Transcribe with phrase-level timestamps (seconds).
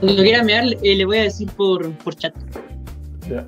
[0.00, 2.34] Cuando quiera mear, eh, le voy a decir por, por chat.
[3.28, 3.46] Ya.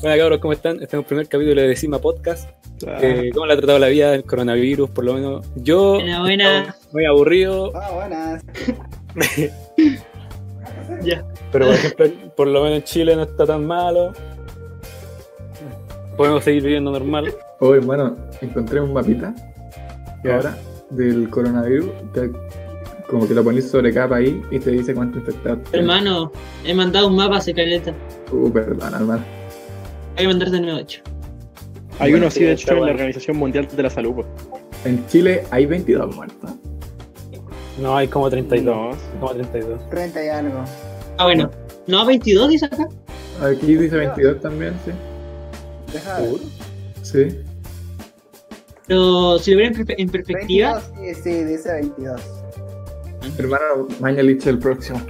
[0.00, 0.74] Bueno, cabros, ¿cómo están?
[0.76, 2.48] Este es el primer capítulo de Decima Podcast.
[2.86, 4.90] Ah, Eh, ¿Cómo le ha tratado la vida el coronavirus?
[4.90, 6.76] Por lo menos yo, Buena, buena.
[6.92, 8.42] muy aburrido, Ah, buenas.
[11.02, 11.24] Ya.
[11.50, 12.06] pero por ejemplo,
[12.36, 14.12] por lo menos en Chile no está tan malo.
[16.16, 17.32] Podemos seguir viviendo normal.
[17.60, 19.34] Hoy, bueno, encontré un mapita
[20.24, 20.56] y ahora
[20.90, 22.30] del coronavirus, te-
[23.08, 25.58] como que lo pones sobre cada país y te dice cuánto infectados.
[25.64, 25.80] tienes.
[25.80, 26.32] Hermano,
[26.64, 27.92] he mandado un mapa hace caleta.
[28.30, 29.24] Uh, perdón, hermano.
[30.16, 31.00] Hay que mandar de nuevo, hecho.
[31.98, 32.90] Hay Bueno, uno así, sí, de hecho, en la.
[32.92, 34.14] Organización Mundial de la Salud.
[34.14, 34.26] pues.
[34.84, 36.50] En Chile hay 22 muertos.
[37.80, 38.96] No, hay como 32.
[39.14, 39.88] No, Como 32.
[39.90, 40.64] 30 y algo.
[41.18, 41.50] Ah, bueno.
[41.86, 42.88] No, 22 dice acá.
[43.42, 44.92] Aquí dice 22 también, sí.
[45.92, 46.30] Deja ver.
[47.02, 47.38] Sí.
[48.86, 52.20] Pero si lo ven en perspectiva, 22, sí, sí, dice 22.
[53.38, 55.00] Hermano, Mañalich el próximo.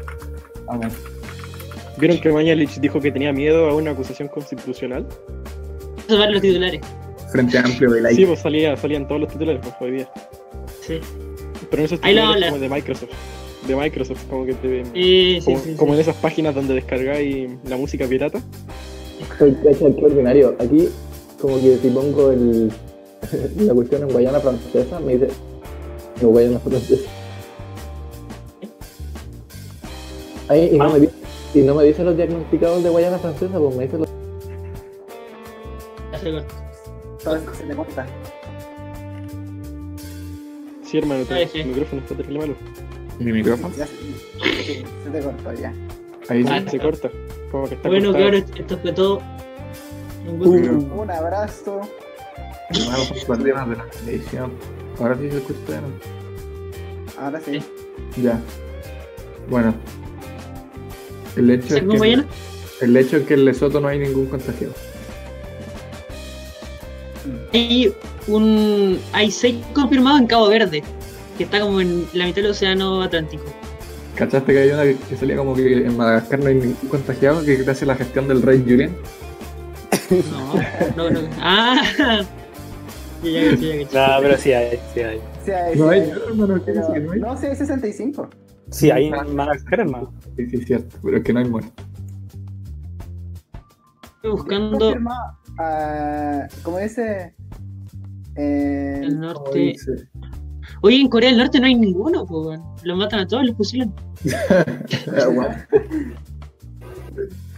[0.66, 0.92] Vamos.
[1.98, 5.06] ¿Vieron que Mañalich dijo que tenía miedo a una acusación constitucional?
[6.06, 6.80] eso van los titulares.
[7.30, 8.26] Frente Amplio de Sí, like.
[8.26, 10.10] pues salía, salían todos los titulares pues, hoy día.
[10.82, 10.98] Sí.
[11.70, 12.46] Pero en esos Ahí lo titulares habla.
[12.50, 13.10] como de Microsoft.
[13.66, 15.74] De Microsoft, como que te Sí, sí, como, sí.
[15.76, 15.94] como sí.
[15.96, 18.40] en esas páginas donde descargáis la música pirata.
[19.38, 20.56] Soy cacha, qué ordinario.
[20.58, 20.88] Aquí,
[21.40, 22.72] como que si pongo el,
[23.58, 25.28] la cuestión en Guayana francesa, me dice.
[26.20, 27.08] No, Guayana francesa.
[30.48, 30.88] Ahí, y, no Ah.
[30.92, 31.12] me dice,
[31.54, 34.08] y no me dice los diagnosticados de Guayana francesa, pues me dice los.
[36.12, 36.54] Ya se corta.
[37.24, 38.06] Todo esto se te corta.
[40.84, 41.64] Sí, hermano, tu sí.
[41.64, 42.54] micrófono está terrible malo.
[43.18, 43.74] Mi micrófono.
[43.76, 45.72] Ya se, sí, se te cortó ya.
[46.28, 46.48] Ahí sí.
[46.52, 47.10] Ah, Se corta.
[47.50, 48.30] Como que está Bueno, cortado.
[48.30, 49.22] claro, esto fue todo.
[50.28, 50.94] Un gusto.
[51.00, 51.80] Un abrazo.
[52.70, 54.52] Hermano, son problemas de la televisión.
[54.98, 55.80] Ahora sí se escucha.
[57.20, 57.62] Ahora sí.
[58.20, 58.40] Ya.
[59.48, 59.74] Bueno.
[61.36, 64.74] El hecho, es ¿Seguimos que, el hecho es que en Lesoto no hay ningún contagiado.
[67.52, 67.92] Hay
[68.26, 68.98] un.
[69.12, 70.82] Hay seis confirmados en Cabo Verde,
[71.38, 73.44] que está como en la mitad del océano Atlántico.
[74.16, 77.44] ¿Cachaste que hay una que, que salía como que en Madagascar no hay ningún contagiado?
[77.44, 78.94] Que a la gestión del rey Julian.
[80.96, 81.28] No, no, no.
[81.40, 81.80] Ah,
[83.22, 83.98] ya, ya, caché, ya, caché.
[83.98, 85.20] No, pero sí hay, sí hay.
[85.44, 86.10] Sí, hay, No sí hay, hay.
[86.10, 87.20] hermano, ¿qué Pero- dice que no hay?
[87.20, 88.28] no, sí, hay 65.
[88.72, 90.12] Sí, hay en Madagascar, hermano.
[90.36, 91.86] Sí, sí, es cierto, pero es que no hay muertos.
[94.16, 94.94] Estoy buscando
[95.58, 97.34] ah, como dice.
[98.36, 99.58] Eh, el norte.
[99.58, 100.08] dice.
[100.80, 102.58] Oye, en Corea del Norte no hay ninguno, pues.
[102.82, 103.94] Los matan a todos, los fusilan.
[104.48, 104.64] Ah,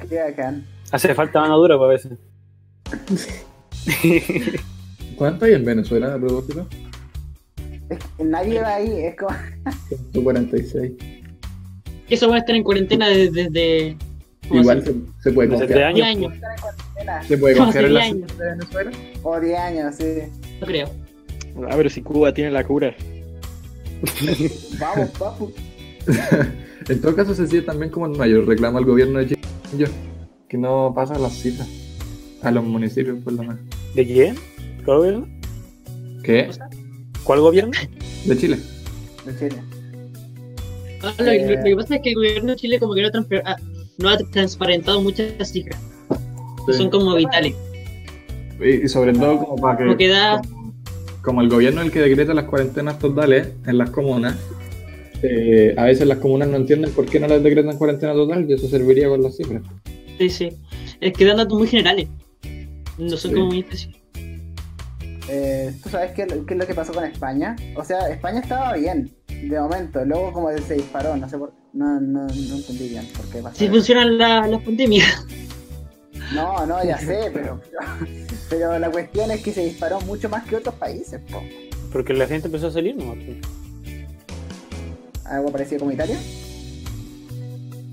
[0.08, 0.64] qué bacán.
[0.90, 2.18] Hace falta mano dura para veces.
[5.16, 6.66] ¿Cuánto hay en Venezuela a propósito?
[7.90, 9.36] Es que nadie va ahí, es como.
[10.12, 10.92] 146.
[12.08, 13.44] Eso va a estar en cuarentena desde.
[13.50, 13.96] desde
[14.48, 15.94] ¿cómo Igual se, se puede Desde confiar.
[15.94, 16.32] 10 años.
[16.32, 16.42] años,
[17.22, 17.28] en.
[17.28, 18.90] Se puede confiar en la situación de Venezuela.
[19.22, 20.04] O 10 años, sí.
[20.60, 20.90] no creo.
[21.68, 22.94] Ah, pero si Cuba tiene la cura.
[24.78, 25.52] Vamos, papu.
[26.86, 29.88] En todo caso, se sigue también como el mayor reclamo al gobierno de Chile
[30.48, 31.66] que no pasa las cifras
[32.42, 33.58] a los municipios, por lo menos.
[33.94, 34.36] ¿De quién?
[34.84, 35.28] ¿Cuál gobierno?
[36.22, 36.50] ¿Qué?
[37.24, 37.72] ¿Cuál gobierno?
[38.26, 38.58] De Chile.
[39.24, 39.62] De Chile.
[41.02, 41.24] Ah, lo,
[41.64, 43.56] que pasa es que el gobierno de Chile como que no, ha transfer- ah,
[43.98, 45.80] no ha transparentado muchas cifras.
[46.66, 46.72] Sí.
[46.74, 47.54] Son como vitales.
[48.60, 49.84] Y, y sobre todo como para que...
[49.84, 50.74] Como que da- Como,
[51.22, 54.36] como el gobierno es el que decreta las cuarentenas totales en las comunas,
[55.22, 58.52] eh, a veces las comunas no entienden por qué no las decretan cuarentena total y
[58.54, 59.62] eso serviría con las cifras.
[60.18, 60.48] Sí, sí.
[61.00, 62.08] Es que dan datos muy generales.
[62.98, 63.34] No son Sí.
[63.34, 64.00] como muy específicos.
[65.28, 67.56] Eh, ¿Tú sabes qué, qué es lo que pasó con España?
[67.76, 70.04] O sea, España estaba bien, de momento.
[70.04, 73.56] Luego como se disparó, no sé por No, no, no entendí bien por qué pasó.
[73.56, 75.26] Si funcionan la- las pandemias.
[76.34, 77.60] No, no, ya sé, pero,
[78.50, 81.42] pero la cuestión es que se disparó mucho más que otros países, po.
[81.92, 83.14] Porque la gente empezó a salir, ¿no?
[85.26, 86.18] Algo parecido como Italia.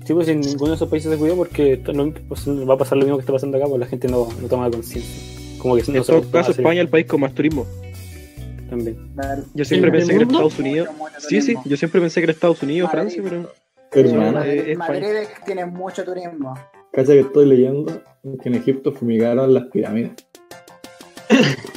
[0.04, 2.98] Sí, pues en ninguno de esos países se cuidó porque no- pues, va a pasar
[2.98, 5.40] lo mismo que está pasando acá, pues la gente no, no toma conciencia.
[5.62, 7.64] Como que no En se todo caso, España es el país con más turismo.
[8.68, 8.96] también.
[9.54, 10.24] Yo siempre ¿En el pensé que era?
[10.24, 10.88] Estados Unidos.
[11.18, 13.12] Sí, sí, yo siempre pensé que era Estados Unidos, Madrid.
[13.14, 14.08] Francia, pero.
[14.08, 14.32] Hermano,
[14.76, 15.26] Madrid.
[15.46, 16.54] Tiene mucho turismo.
[16.92, 18.02] Cacha que estoy leyendo
[18.42, 20.10] que en Egipto fumigaron las pirámides.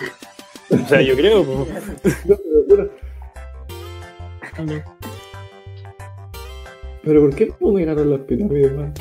[0.68, 1.46] O sea, yo creo,
[7.04, 8.94] Pero ¿por qué fumigaron las pirámides, man?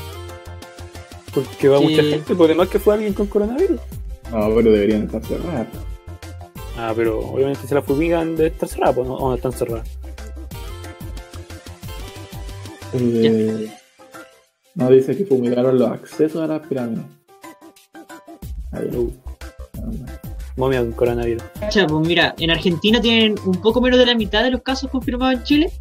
[1.33, 1.83] porque va Sí.
[1.83, 3.81] mucha gente, por demás que fue alguien con coronavirus.
[4.31, 5.67] No, pero deberían estar cerradas.
[6.77, 9.15] Ah, pero obviamente se la fumigan de estar cerrada, pues, ¿no?
[9.15, 9.87] o no están cerradas.
[12.93, 13.71] Eh,
[14.75, 17.05] no dice que fumigaron los accesos a las pirámides.
[18.71, 19.11] Ahí, uh,
[20.57, 21.43] Momia con coronavirus.
[21.59, 25.39] Pues mira, en Argentina tienen un poco menos de la mitad de los casos confirmados
[25.39, 25.71] en Chile,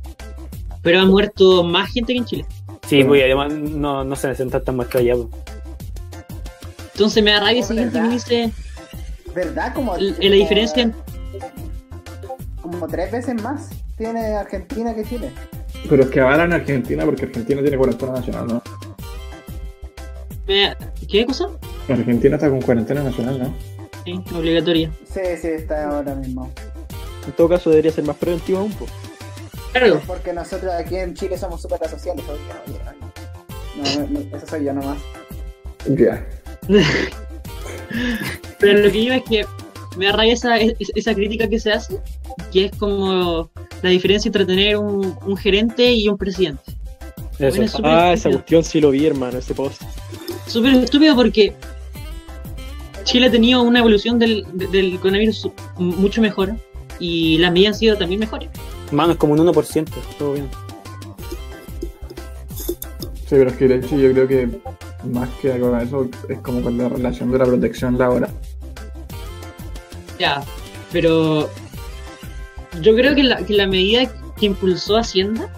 [0.83, 2.47] pero ha muerto más gente que en Chile.
[2.89, 5.15] Sí, pues y además no, no se necesitan tantas muestras ya.
[5.15, 5.29] pues.
[6.95, 8.11] Entonces me da rabia esa gente que ¿verdad?
[8.13, 8.53] dice
[9.35, 9.75] ¿Verdad?
[9.75, 10.95] Como, la como- diferencia en-
[12.63, 13.69] Como tres veces más
[13.99, 15.31] tiene Argentina que Chile.
[15.89, 18.63] Pero es que avalan a Argentina porque Argentina tiene cuarentena nacional, ¿no?
[21.09, 21.49] ¿Qué cosa?
[21.89, 23.55] Argentina está con cuarentena nacional, ¿no?
[24.05, 24.91] Sí, obligatoria.
[25.13, 26.51] Sí, sí, está ahora mismo.
[27.27, 28.75] En todo caso, debería ser más preventivo aún.
[29.73, 32.25] Claro, Porque nosotros aquí en Chile somos súper asociales.
[33.77, 34.99] No, no, no, eso soy yo nomás.
[35.87, 36.25] Ya.
[38.59, 39.47] pero lo que iba es que
[39.97, 41.99] me da rabia esa, es- esa crítica que se hace,
[42.53, 43.51] que es como
[43.83, 46.63] la diferencia entre tener un, un gerente y un presidente.
[47.39, 47.57] Eso.
[47.57, 49.83] Bueno, súper Ah, esa cuestión sí lo vi, hermano, ese post.
[50.47, 51.53] Súper estúpido porque
[53.05, 56.55] Chile ha tenido una evolución del, de- del coronavirus mucho mejor
[56.99, 58.49] y las medidas han sido también mejores.
[58.93, 59.87] Mano, es como un 1%.
[60.19, 60.49] Todo bien.
[62.57, 64.49] Sí, pero es que de hecho yo creo que
[65.07, 68.31] más que con eso es como con la relación de la protección laboral.
[70.19, 70.43] Ya,
[70.93, 71.51] pero
[72.81, 74.07] yo creo que la, que la medida
[74.37, 75.49] que impulsó Hacienda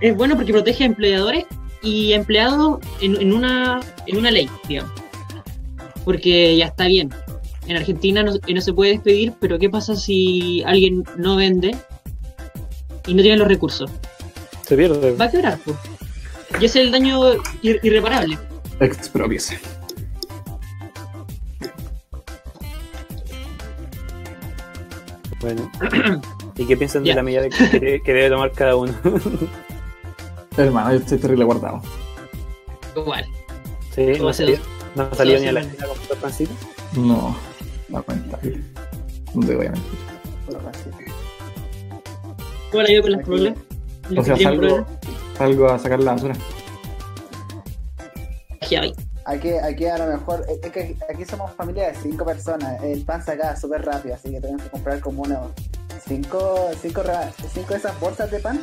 [0.00, 1.46] es bueno porque protege a empleadores
[1.82, 4.92] y empleados en, en una, en una ley, digamos.
[6.04, 7.10] Porque ya está bien.
[7.66, 11.76] En Argentina no, no se puede despedir, pero ¿qué pasa si alguien no vende
[13.06, 13.90] y no tiene los recursos?
[14.66, 15.12] Se pierde.
[15.12, 15.76] Va a quebrar, pues.
[16.60, 18.38] Y ese es el daño ir- irreparable.
[18.80, 19.58] Expropiese.
[25.40, 25.70] Bueno.
[26.56, 28.92] ¿Y qué piensan de la medida que, que- que debe tomar cada uno?
[30.56, 31.82] Hermano, yo estoy terrible guardado.
[32.94, 33.24] Igual.
[33.94, 34.58] sí, no salido,
[34.94, 36.52] no ha salido ni a la esquina con comprar pancito.
[36.94, 37.34] No,
[37.88, 38.60] lamentable.
[39.34, 39.98] No te voy a mentir.
[42.70, 43.58] ¿Cómo la llevo con las problemas?
[44.16, 44.86] O sea, salgo,
[45.42, 46.36] salgo a sacar la basura.
[49.24, 52.80] Aquí, aquí a lo mejor, es que aquí somos familia de cinco personas.
[52.82, 55.50] El pan se acaba súper rápido, así que tenemos que comprar como unos
[56.06, 57.02] cinco, cinco,
[57.52, 58.60] cinco de esas bolsas de pan.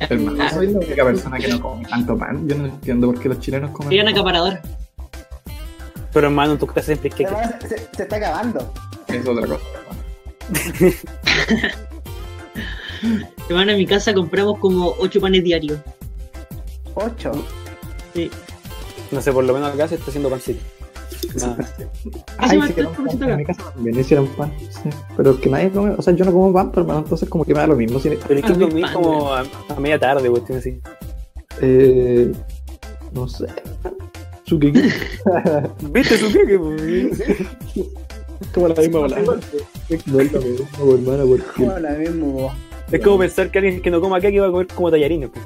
[0.00, 2.48] Hermano, soy la única persona que no come tanto pan.
[2.48, 3.88] Yo no entiendo por qué los chilenos comen.
[3.88, 4.18] Sería una pan.
[4.18, 4.62] acaparadora.
[6.12, 7.68] Pero hermano, en tu casa siempre hay que.
[7.68, 8.72] Se, se está acabando.
[9.08, 9.64] Es otra cosa.
[9.74, 9.98] hermano.
[13.48, 15.78] Hermano, en mi casa compramos como 8 panes diarios.
[17.04, 17.32] Ocho.
[18.14, 18.30] Sí.
[19.10, 20.60] No sé, por lo menos acá se está haciendo pancito.
[21.40, 21.56] Nada.
[22.38, 24.52] Ay, me sí que por en mi casa también hicieron pan.
[24.70, 24.90] Sí.
[25.16, 25.94] Pero es que nadie come.
[25.96, 27.98] O sea, yo no como pan, pero hermano, entonces como que me da lo mismo.
[27.98, 30.80] Si, Pero es que Ah, dormí pan, como a, a media tarde, cuestión así.
[31.60, 32.32] eh,
[33.12, 33.46] no sé.
[34.44, 34.82] Tsukiki.
[35.92, 36.58] ¿Viste su qué?
[36.58, 37.20] pues?
[38.40, 39.18] Es como la misma bola.
[39.88, 40.02] Es.
[40.02, 42.56] Como la misma.
[42.90, 45.30] Es como pensar que alguien que no coma que va a comer como tallarines.
[45.30, 45.44] Pues.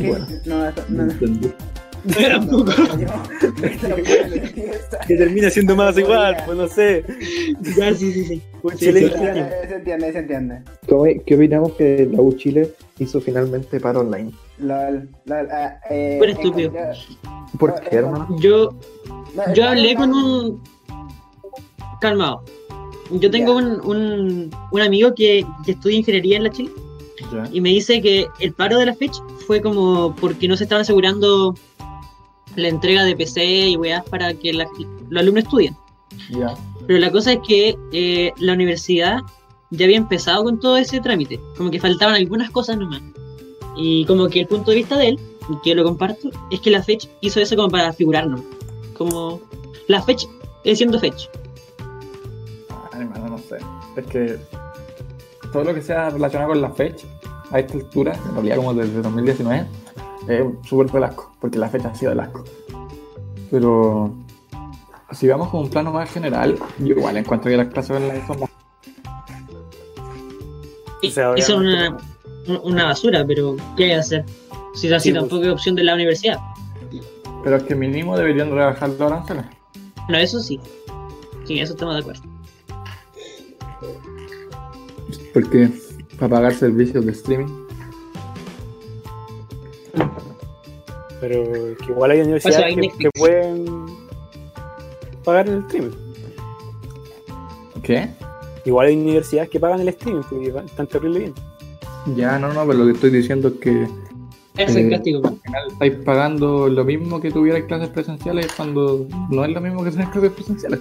[0.00, 0.08] ¿Qué?
[0.08, 0.26] Bueno.
[0.46, 1.12] No, No no.
[2.16, 2.72] Tampoco.
[5.06, 7.04] Que termina siendo más igual, pues no sé.
[7.76, 8.42] Ya, sí, sí, sí.
[8.76, 9.06] Chile.
[9.14, 10.62] Eh, Se entiende, se entiende.
[10.88, 14.30] ¿Cómo- ¿Qué opinamos que la U Chile hizo finalmente paro online?
[14.58, 16.70] Lol, lol, ah, eh, Pero estúpido.
[16.70, 18.28] encontré- ¿Por qué, hermano?
[18.40, 18.70] Yo,
[19.54, 20.62] yo hablé con un.
[22.00, 22.44] Calmado.
[23.10, 26.70] Yo tengo un, un, un amigo que, que estudia ingeniería en la Chile
[27.32, 27.48] Ya.
[27.52, 30.82] y me dice que el paro de la fecha fue como porque no se estaban
[30.82, 31.54] asegurando
[32.56, 34.66] la entrega de PC y weas para que la-
[35.08, 35.76] los alumnos estudien.
[36.30, 36.54] Ya.
[36.86, 39.18] Pero la cosa es que eh, la universidad
[39.70, 41.38] ya había empezado con todo ese trámite.
[41.56, 43.02] Como que faltaban algunas cosas nomás.
[43.76, 46.70] Y como que el punto de vista de él, y que lo comparto, es que
[46.70, 48.40] la fecha hizo eso como para figurarnos.
[48.98, 49.40] Como
[49.86, 50.26] la fecha
[50.64, 51.28] es siendo fecha.
[52.92, 53.58] Ay, hermano, no sé.
[53.96, 54.38] Es que
[55.52, 57.06] todo lo que sea relacionado con la fecha,
[57.50, 59.66] a esta altura, en realidad como desde 2019,
[60.28, 62.44] es súper del asco, porque la fecha ha sido del asco.
[63.50, 64.12] Pero
[65.12, 68.40] si vamos con un plano más general, yo igual encuentro que las clases online son
[68.40, 68.50] más...
[71.02, 71.96] Y una,
[72.62, 74.24] una basura, pero ¿qué hay que hacer?
[74.74, 75.22] Si así Sí, pues.
[75.22, 76.38] tampoco es opción de la universidad.
[77.42, 79.46] Pero es que mínimo deberían rebajar los aranceles.
[80.08, 80.60] No, eso sí.
[81.44, 82.22] Sí, eso estamos de acuerdo.
[85.32, 85.70] Porque
[86.20, 87.48] para pagar servicios de streaming.
[91.20, 93.86] Pero es que igual hay universidades que, pueden
[95.24, 95.96] pagar el streaming.
[97.82, 98.08] ¿Qué?
[98.64, 101.34] Igual hay universidades que pagan el streaming porque están terrible bien.
[102.16, 103.82] Ya, no, no, pero lo que estoy diciendo es que
[104.56, 105.26] es Eh, el castigo.
[105.26, 109.82] al final estáis pagando lo mismo que tuvierais clases presenciales cuando no es lo mismo
[109.84, 110.80] que tener clases presenciales.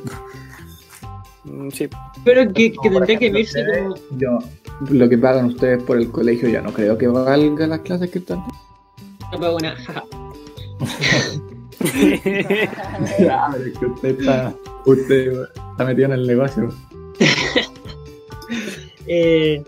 [1.45, 1.87] Mm, Sí,
[2.25, 3.95] Pero que, que tendría que verse como.
[4.17, 4.39] Yo,
[4.89, 8.19] lo que pagan ustedes por el colegio, yo no creo que valga las clases que
[8.19, 8.43] están.
[9.31, 9.75] No pago nada.
[9.75, 10.03] jaja.
[13.19, 14.53] Ya, pero es que usted está,
[14.85, 15.31] usted
[15.71, 16.69] está metido en el negocio.
[19.11, 19.63] Eh,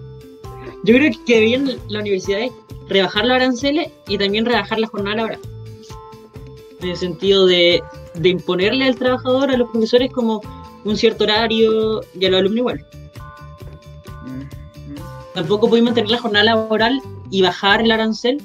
[0.84, 2.51] yo creo que deberían las universidades
[2.88, 5.39] rebajar los aranceles y también rebajar la jornada laboral.
[6.80, 7.82] En el sentido de,
[8.13, 10.41] de imponerle al trabajador, a los profesores, como
[10.84, 12.86] un cierto horario y a los alumnos igual.
[15.34, 18.42] Tampoco pueden mantener la jornada laboral y bajar el arancel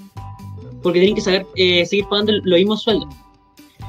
[0.82, 3.08] porque tienen que saber, eh, seguir pagando los mismos sueldos.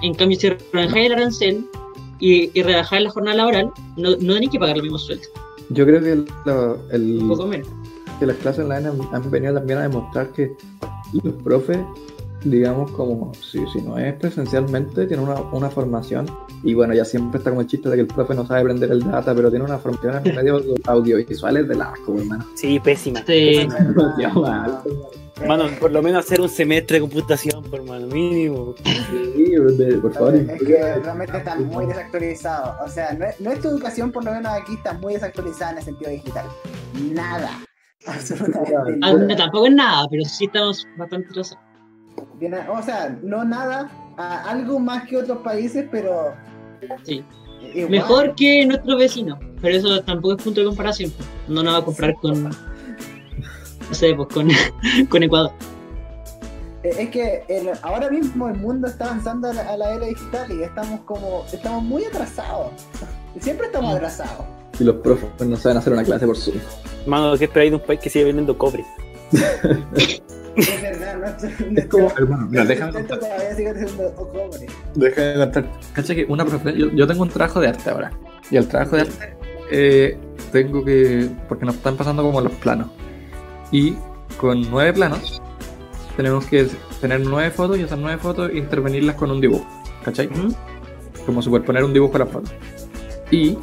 [0.02, 1.66] En cambio, si rebajáis el arancel
[2.20, 5.28] y, y rebajáis la jornada laboral, no, no tienen que pagar los mismos sueldos.
[5.70, 7.68] Yo creo que, lo- el- Un poco menos.
[8.20, 10.52] que las clases online han, han venido también a demostrar que
[11.24, 11.78] los profes,
[12.50, 16.26] digamos, como si, si no es presencialmente, tienen una, una formación.
[16.64, 18.92] Y bueno, ya siempre está como el chiste de que el profe no sabe prender
[18.92, 22.46] el data, pero tiene una formación en medios audiovisuales de asco, hermano.
[22.56, 23.22] sí, pésima.
[23.26, 23.68] Sí.
[24.36, 24.80] Mal.
[25.48, 28.74] Mano, por lo menos hacer un semestre de computación, por mano, mínimo.
[28.84, 29.54] Sí,
[30.02, 30.34] por favor.
[30.36, 32.84] Es que realmente está muy desactualizado.
[32.84, 36.10] O sea, nue- nuestra educación, por lo menos aquí, está muy desactualizada en el sentido
[36.10, 36.46] digital.
[37.14, 37.52] Nada.
[38.08, 38.74] Absolutamente
[39.04, 41.64] Ah, no, tampoco es nada, pero sí estamos bastante atrasados.
[42.40, 46.34] Viene- O sea, no nada, a algo más que otros países, pero.
[47.04, 47.24] Sí.
[47.74, 47.90] igual.
[47.90, 51.12] Mejor que nuestro vecino, pero eso tampoco es punto de comparación.
[51.48, 52.44] No nos va a comparar con.
[52.44, 54.50] No sé, pues con,
[55.10, 55.52] con Ecuador.
[56.84, 60.06] Eh, Es que el- ahora mismo el mundo está avanzando a la, a la era
[60.06, 61.46] digital y estamos como.
[61.52, 62.72] Estamos muy atrasados.
[63.40, 64.46] Siempre estamos atrasados.
[64.80, 66.58] Y los profes no saben hacer una clase por Zoom.
[67.08, 68.86] Mano, ¿qué esperáis de un país que sigue vendiendo cobre?
[70.58, 73.20] Es verdad, nuestro, Es como, hermano, mira, déjame contar.
[73.20, 74.68] todavía sigue siendo cobre.
[74.96, 75.66] Déjame contar.
[75.94, 78.12] Cacha que una profe, yo, yo tengo un trabajo de arte ahora.
[78.50, 79.38] Y el trabajo de arte
[79.72, 80.18] eh,
[80.52, 81.30] tengo que.
[81.48, 82.88] Porque nos están pasando como los planos.
[83.72, 83.96] Y
[84.38, 85.42] con nueve planos
[86.16, 86.68] tenemos que
[87.02, 89.68] tener nueve fotos y esas nueve fotos intervenirlas con un dibujo.
[90.04, 90.30] ¿Cachai?
[91.26, 92.50] Como superponer un dibujo a la foto.
[93.30, 93.58] Y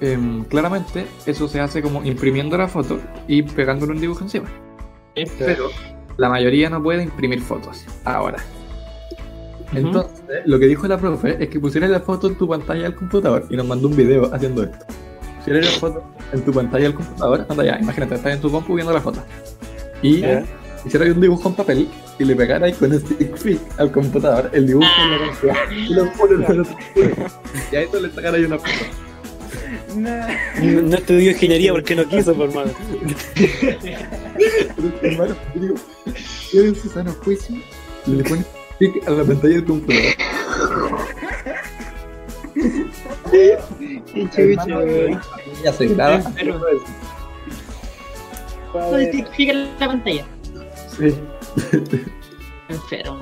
[0.00, 4.48] em, claramente eso se hace como imprimiendo la foto y pegándole un dibujo encima.
[5.38, 5.70] Pero
[6.18, 8.38] la mayoría no puede imprimir fotos ahora.
[9.72, 12.94] Entonces, lo que dijo la profe es que pusieras la foto en tu pantalla del
[12.94, 14.84] computador y nos mandó un video haciendo esto.
[15.38, 18.74] Pusieras la foto en tu pantalla del computador, anda ya, imagínate, estás en tu compu
[18.74, 19.22] viendo la foto.
[20.02, 20.44] Y Ya.
[20.84, 24.66] hicieras un dibujo en papel y le pegaras con el stick fit al computador el
[24.66, 26.76] dibujo en la pantalla y lo pones en otro
[27.72, 29.07] Y a eso le sacaras una foto.
[29.96, 30.26] No,
[30.82, 32.70] no estudió ingeniería porque no quiso, por mano.
[34.76, 35.74] Pero, hermano, yo digo,
[36.52, 37.56] yo en su sano juicio
[38.06, 38.46] le pones
[38.78, 40.14] clic a la pantalla del computador.
[44.36, 45.20] Hermano,
[45.64, 46.22] ya se graba.
[46.36, 46.60] Pero-
[48.74, 50.24] A No ver, identifica la pantalla.
[50.96, 51.14] Sí.
[52.68, 53.18] Enfermo.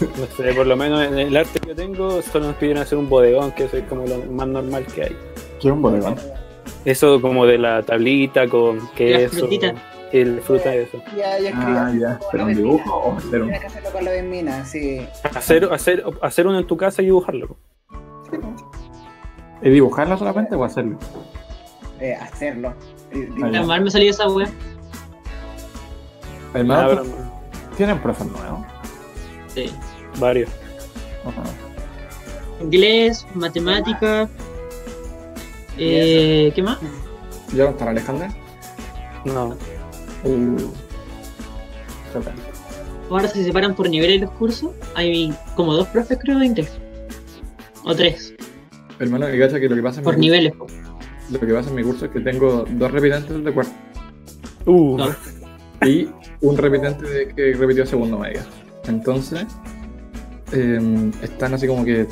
[0.00, 2.96] No sé, por lo menos en el arte que yo tengo, solo nos pidieron hacer
[2.96, 5.16] un bodegón, que eso es como lo más normal que hay.
[5.60, 6.16] Quiero un bodegón.
[6.84, 9.74] Eso como de la tablita con queso, frutita.
[10.12, 11.02] el fruta eso.
[11.16, 11.72] Ya, ya escribí.
[11.76, 12.20] Ah, ya.
[12.32, 13.48] ¿Pero un dibujo o hacer un.?
[13.48, 15.06] Tienes que hacerlo con la Benmina, sí.
[15.34, 17.56] Hacer, hacer, hacer uno en tu casa y dibujarlo.
[19.60, 20.98] ¿Es dibujarlo solamente o hacerlo?
[22.00, 22.72] Eh, hacerlo.
[23.50, 24.48] La mal me salió esa wea.
[26.54, 27.04] Ah, pero-
[27.76, 28.60] ¿tienen profes nuevos?
[29.54, 29.70] Sí.
[30.18, 30.50] varios.
[31.26, 31.42] Ajá.
[32.62, 34.28] Inglés, matemática.
[35.78, 36.78] Eh, ¿Qué más?
[37.54, 38.32] ¿Ya no están Alejandra?
[39.24, 39.56] No.
[40.24, 40.56] Uh.
[42.12, 42.32] Choca.
[43.10, 44.70] Ahora se separan por niveles los cursos.
[44.94, 46.70] Hay como dos profes, creo, de inglés.
[47.84, 48.34] O tres,
[48.98, 50.54] Hermano, y gacha que lo que pasa en por mi niveles.
[50.54, 50.76] curso,
[51.30, 53.72] lo que pasa en mi curso es que tengo dos repitentes de cuarto
[54.66, 55.08] Uh, No.
[55.86, 56.06] y
[56.42, 58.40] un repitente de que repitió segundo medio.
[58.86, 59.46] Entonces,
[60.52, 62.06] em, están así como que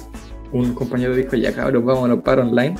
[0.53, 2.75] un compañero dijo, ya cabros, vámonos para online.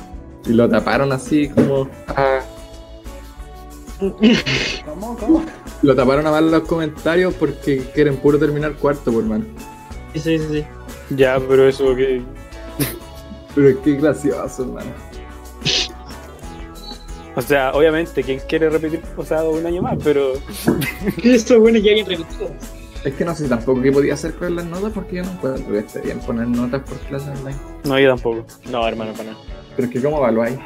[0.45, 2.39] Y lo taparon así como a...
[4.85, 5.17] ¿Cómo?
[5.17, 5.45] ¿Cómo?
[5.81, 9.45] Lo taparon a mal los comentarios porque quieren puro terminar cuarto, por mano.
[10.13, 10.45] Sí, sí, sí.
[10.51, 10.65] sí.
[11.15, 12.21] ya, pero eso que.
[13.55, 14.91] Pero es que gracioso, hermano.
[17.35, 20.33] O sea, obviamente, quien quiere repetir pasado un año más, pero.
[21.23, 22.49] Esto bueno ya bien repetido.
[23.03, 25.71] Es que no sé tampoco qué podía hacer con las notas porque yo no encuentro
[25.71, 27.57] que esté bien poner notas por clase online.
[27.85, 28.45] No, yo tampoco.
[28.69, 29.58] No, hermano, para nada.
[29.79, 30.57] Pero es que cómo evaluáis.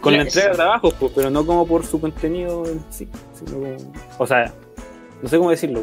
[0.00, 3.08] Con la entrega de trabajos, pues, pero no como por su contenido en sí.
[3.32, 3.76] sino como-
[4.18, 4.54] o sea,
[5.20, 5.82] no sé cómo decirlo.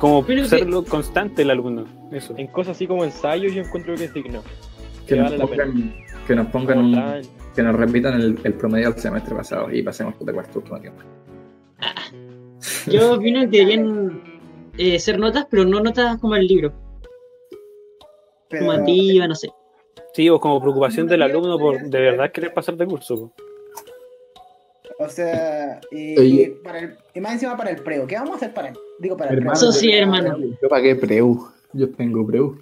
[0.00, 1.84] Como Pero que- serlo constante el alumno.
[2.10, 2.34] Eso.
[2.36, 4.42] En cosas así como ensayos yo encuentro que es digno.
[5.06, 5.94] Que Que nos vale pongan,
[6.26, 7.22] que nos pongan Como un,
[7.54, 11.02] que nos repitan el, el promedio del semestre pasado y pasemos de cuarto último tiempo.
[12.90, 14.20] Yo opino que deberían
[14.76, 16.72] eh, ser notas, pero no notas como el libro.
[18.48, 19.48] Pero, Formativa, no sé.
[20.16, 23.30] Sí, o como preocupación del alumno por de verdad querer pasar de curso.
[24.98, 28.06] o sea, y, para el, y más encima para el preo.
[28.06, 28.78] ¿Qué vamos a hacer para el?
[28.98, 29.52] Digo, para el Hermano.
[29.52, 30.38] Eso sí, hermano.
[30.62, 31.48] Yo pagué preu.
[31.74, 32.58] Yo tengo preu.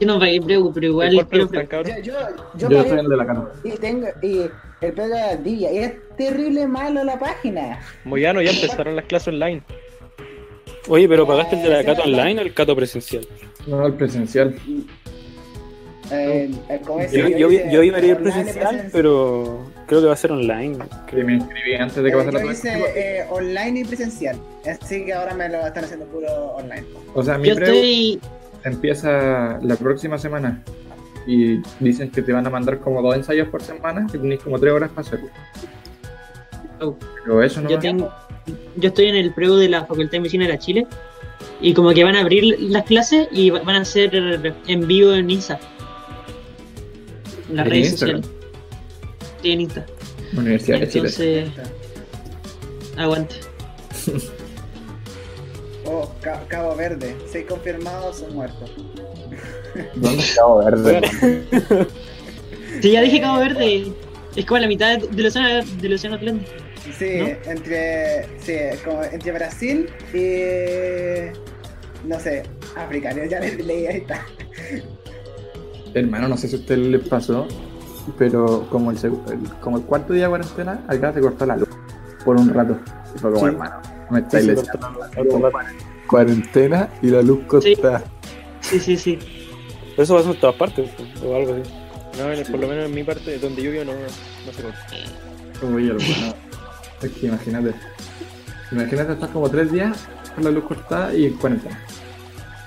[0.00, 1.96] Yo no pagué preu, pero igual ¿Cuál quiero preguntan, preu.
[1.98, 2.12] Yo, yo,
[2.56, 3.52] Yo yo, soy pagué el de la cara.
[3.62, 4.40] y tengo y
[4.80, 7.78] el preo de Divia y es terrible malo la página.
[8.06, 9.62] Moyano, ya empezaron las clases online.
[10.88, 13.26] Oye, pero ¿pagaste el de la Cato online o el Cato presencial?
[13.66, 14.54] No, el presencial.
[16.86, 17.12] ¿Cómo es?
[17.12, 20.16] Yo, Yo yo, vi- yo iba a ir y presencial, pero creo que va a
[20.16, 20.78] ser online.
[21.08, 24.36] Que me inscribí antes de que Eh, pasara yo todo hice eh, online y presencial,
[24.70, 26.84] así que ahora me lo están haciendo puro online.
[27.14, 28.20] O sea, mi Yo estoy.
[28.64, 30.62] empieza la próxima semana
[31.26, 34.58] y dicen que te van a mandar como dos ensayos por semana que tenés como
[34.58, 35.28] tres horas para hacerlo.
[36.78, 38.12] Pero eso no Yo tengo.
[38.76, 40.86] Yo estoy en el preu de la Facultad de Medicina de la Chile.
[41.60, 44.14] Y como que van a abrir las clases y va- van a hacer
[44.66, 45.58] en vivo en Insta.
[47.48, 48.22] En las ¿En redes Instagram?
[48.22, 48.46] sociales.
[49.42, 49.86] Sí, en Insta.
[50.36, 51.08] Universidad de Chile.
[51.08, 51.50] Entonces,
[52.96, 53.34] aguante.
[55.88, 58.64] Oh, Ca- Cabo Verde, seis confirmados, un muerto.
[59.94, 61.00] ¿Dónde Cabo Verde?
[62.82, 63.92] Sí, ya dije Cabo Verde.
[64.34, 66.50] Es como la mitad de- del océano, del océano Atlántico.
[66.98, 67.50] Sí, ¿No?
[67.50, 72.42] entre sí, como entre Brasil y no sé,
[72.76, 74.26] África, ya le leí ahí está.
[75.96, 77.46] Hermano, no sé si a usted le pasó,
[78.18, 81.56] pero como el, seg- el- como el cuarto día de cuarentena, acá se cortó la
[81.56, 81.68] luz
[82.24, 82.78] por un rato.
[83.14, 83.52] Y fue como, Sí.
[83.52, 83.76] hermano,
[84.10, 85.50] me Sí, estáis sí, leyendo.
[86.06, 88.04] Cuarentena y la luz cortada.
[88.60, 89.18] Sí, sí, sí.
[89.90, 90.90] Pero eso pasa en todas partes,
[91.24, 91.62] o algo así.
[92.18, 94.78] No, el- por lo menos en mi parte, donde yo vivo, no, no se corta.
[95.62, 96.34] Uy, hermano.
[97.02, 97.74] Es que imagínate.
[98.72, 99.96] Imagínate estar como tres días
[100.34, 101.78] con la luz cortada y en cuarentena.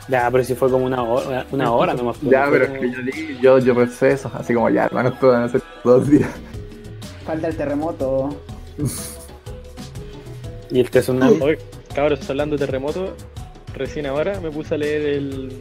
[0.10, 2.18] Ya, pero si fue como una hora, una hora nomás.
[2.18, 5.10] pues, Ya, pero es que yo, di- yo, yo pensé eso, así como ya, hermano,
[5.10, 6.30] esto van a ser dos días.
[7.26, 8.30] Falta el terremoto.
[10.72, 11.38] Y el tsunami.
[11.42, 11.58] Oye,
[11.94, 13.16] cabros, hablando de terremoto,
[13.76, 15.54] recién ahora me puse a leer el,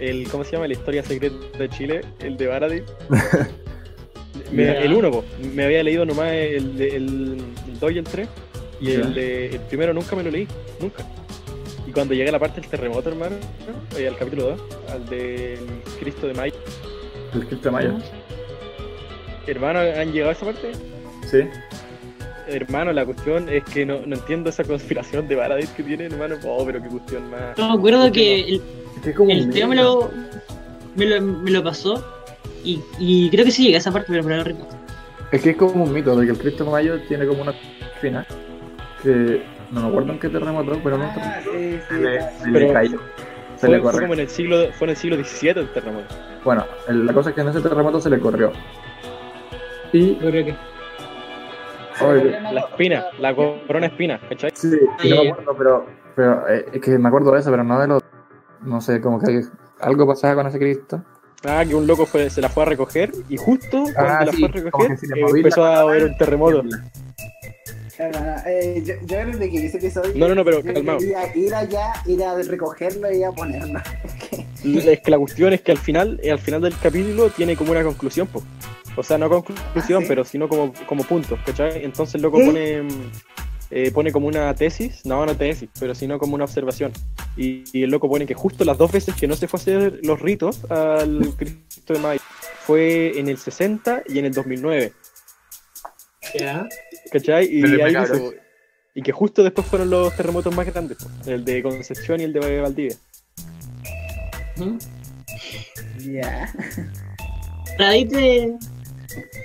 [0.00, 0.66] el ¿cómo se llama?
[0.66, 2.84] La historia secreta de Chile, el de Baradit.
[4.52, 4.72] Me- Ya.
[4.80, 7.42] El 1, me había leído nomás el, de- el,
[7.80, 8.28] 2 y el 3,
[8.80, 10.46] y el, de, el primero nunca me lo leí,
[10.80, 11.04] nunca.
[11.96, 13.36] Cuando llegué a la parte del terremoto, hermano,
[13.96, 14.60] eh, al capítulo 2,
[14.92, 15.58] al de
[15.98, 16.54] Cristo de Mayo,
[17.32, 17.94] El Cristo de Mayo.
[19.46, 20.72] hermano, ¿han llegado a esa parte?
[21.24, 21.38] Sí.
[22.48, 26.36] Hermano, la cuestión es que no, no entiendo esa conspiración de Baradit que tiene, hermano.
[26.44, 27.56] Oh, pero qué cuestión más.
[27.56, 28.62] No me acuerdo que el,
[29.02, 30.10] Es como el Teo me lo,
[30.96, 32.04] me lo, me lo pasó.
[32.62, 34.76] Y, y creo que sí llegué a esa parte, pero no recuerdo.
[35.32, 37.54] Es que es como un mito de que el Cristo de Mayo tiene como una
[38.02, 38.26] final
[39.02, 41.94] que no me acuerdo en qué terremoto, pero no Ah, sí, sí,
[42.42, 42.98] se le, cayó.
[43.56, 44.00] Se Fue, le fue corrió.
[44.02, 46.14] como en el siglo, fue en el siglo XVII el terremoto.
[46.44, 48.52] Bueno, el- la cosa es que en ese terremoto se le corrió.
[49.92, 50.54] Y creo que.
[52.04, 54.50] Oye, La espina, la corona espina, ¿cachai?
[54.54, 54.70] Sí,
[55.08, 57.88] no me acuerdo, pero, pero eh, es que me acuerdo de eso, pero no de
[57.88, 58.00] lo.
[58.62, 59.40] No sé, como que
[59.80, 61.02] algo pasaba con ese Cristo.
[61.44, 64.32] Ah, que un loco fue, se la fue a recoger y justo cuando Ah, la
[64.32, 64.96] sí, fue a recoger eh,
[65.36, 66.62] empezó a haber un terremoto.
[67.98, 68.94] Eh, yo,
[69.38, 70.12] que ese episodio.
[70.14, 70.98] No, no, no, pero calmado.
[71.34, 73.80] Ir allá, ir a recogerlo y a ponerlo.
[74.64, 77.70] Es que la cuestión es que al final, eh, al final del capítulo tiene como
[77.70, 78.42] una conclusión, po.
[78.96, 80.08] O sea, no conclusión, Ah, ¿sí?
[80.08, 81.84] pero sino como, como puntos, ¿cachai?
[81.84, 82.46] Entonces el loco ¿Sí?
[82.46, 82.88] pone,
[83.70, 86.92] eh, pone como una tesis, no, no tesis, pero sino como una observación.
[87.36, 89.62] Y, y el loco pone que justo las dos veces que no se fue a
[89.62, 92.20] hacer los ritos al Cristo de Mayo
[92.66, 94.92] fue en el 60 y en el 2009,
[96.40, 96.66] Ya.
[97.18, 97.46] ¿Cachai?
[97.50, 98.40] Y, ahí dice,
[99.02, 102.96] que justo después fueron los terremotos más grandes, el de Concepción y el de Valdivia.
[104.56, 104.78] ¿Mm?
[106.12, 106.52] Ya.
[107.78, 108.56] Radite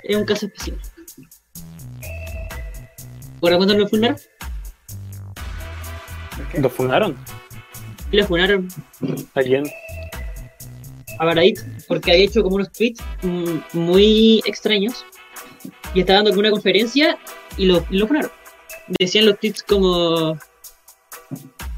[0.04, 0.78] es un caso especial.
[3.40, 4.16] ¿Por cuánto lo funaron?
[6.54, 7.16] ¿Lo fundaron?
[8.10, 8.68] Lo funaron
[9.34, 9.64] ¿A quién?
[11.18, 15.04] a Baradit porque había hecho como unos tweets mm, muy extraños
[15.94, 17.18] y estaba dando como una conferencia
[17.56, 18.30] y lo, y lo funaron.
[18.98, 20.38] Decían los tweets como.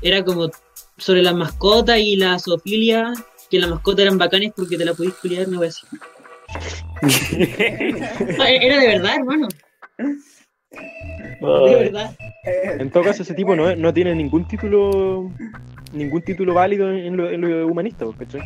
[0.03, 0.51] Era como
[0.97, 3.13] sobre las mascotas y la zoofilia,
[3.51, 5.89] que las mascotas eran bacanes porque te la podías culiar, no voy a decir.
[8.47, 9.49] Era de verdad, hermano.
[11.41, 12.17] De verdad.
[12.79, 15.31] En todo caso, ese tipo no, no tiene ningún título
[15.95, 18.43] ningún título válido en lo, en lo humanista, pues, ¿cachai?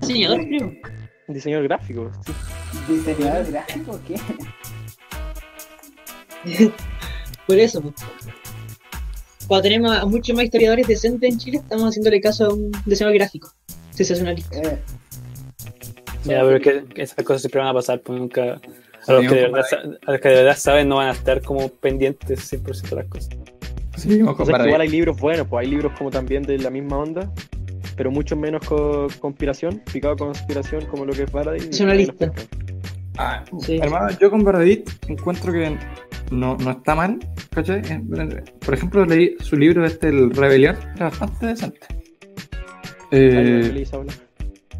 [0.00, 0.72] Diseñador, creo.
[1.28, 2.10] Diseñador gráfico.
[2.24, 2.32] sí.
[2.88, 4.00] ¿Diseñador gráfico?
[4.06, 4.14] ¿Qué?
[7.46, 7.80] Por eso.
[7.82, 7.94] pues.
[9.46, 13.16] Cuando tenemos a muchos más historiadores decentes en Chile, estamos haciéndole caso a un diseñador
[13.18, 13.50] gráfico.
[13.90, 14.58] Sensacionalista.
[14.60, 14.78] Eh,
[16.24, 18.60] Ya, pero es que, que esas cosas siempre van a pasar, pues nunca.
[19.06, 21.12] A los, que de verdad, sa- a los que de verdad saben no van a
[21.12, 23.30] estar como pendientes 100% de las cosas.
[23.96, 26.68] Seguimos O sea, que igual hay libros buenos, pues hay libros como también de la
[26.68, 27.32] misma onda,
[27.96, 31.70] pero mucho menos co- conspiración, picado con conspiración como lo que es Paradise.
[31.70, 32.30] Es una lista.
[33.18, 33.78] Ah, Sí.
[33.82, 35.76] Hermano, yo con Paradis encuentro que
[36.30, 37.18] no, no está mal,
[37.54, 37.82] ¿cachai?
[37.90, 41.80] Eh, Por ejemplo, leí su libro este, El Rebelión, era bastante decente.
[43.10, 43.84] Eh,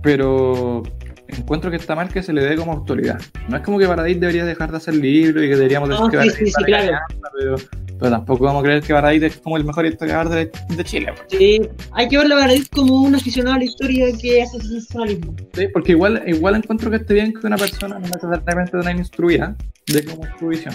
[0.02, 0.82] pero
[1.28, 3.20] encuentro que está mal que se le dé como autoridad.
[3.48, 6.10] No es como que Paradis debería dejar de hacer libros y que deberíamos decir No,
[6.10, 6.98] que sí, Paradis sí, sí, claro.
[7.38, 7.56] pero,
[7.98, 11.12] pero tampoco vamos a creer que Paradis es como el mejor historiador de, de Chile.
[11.28, 11.60] Sí,
[11.92, 15.34] hay que verlo a Baradit como un aficionado a la historia que hace sensacionalismo.
[15.54, 19.54] Sí, porque igual, igual encuentro que esté bien que una persona no necesariamente una instruida
[19.86, 20.74] de cómo es su visión.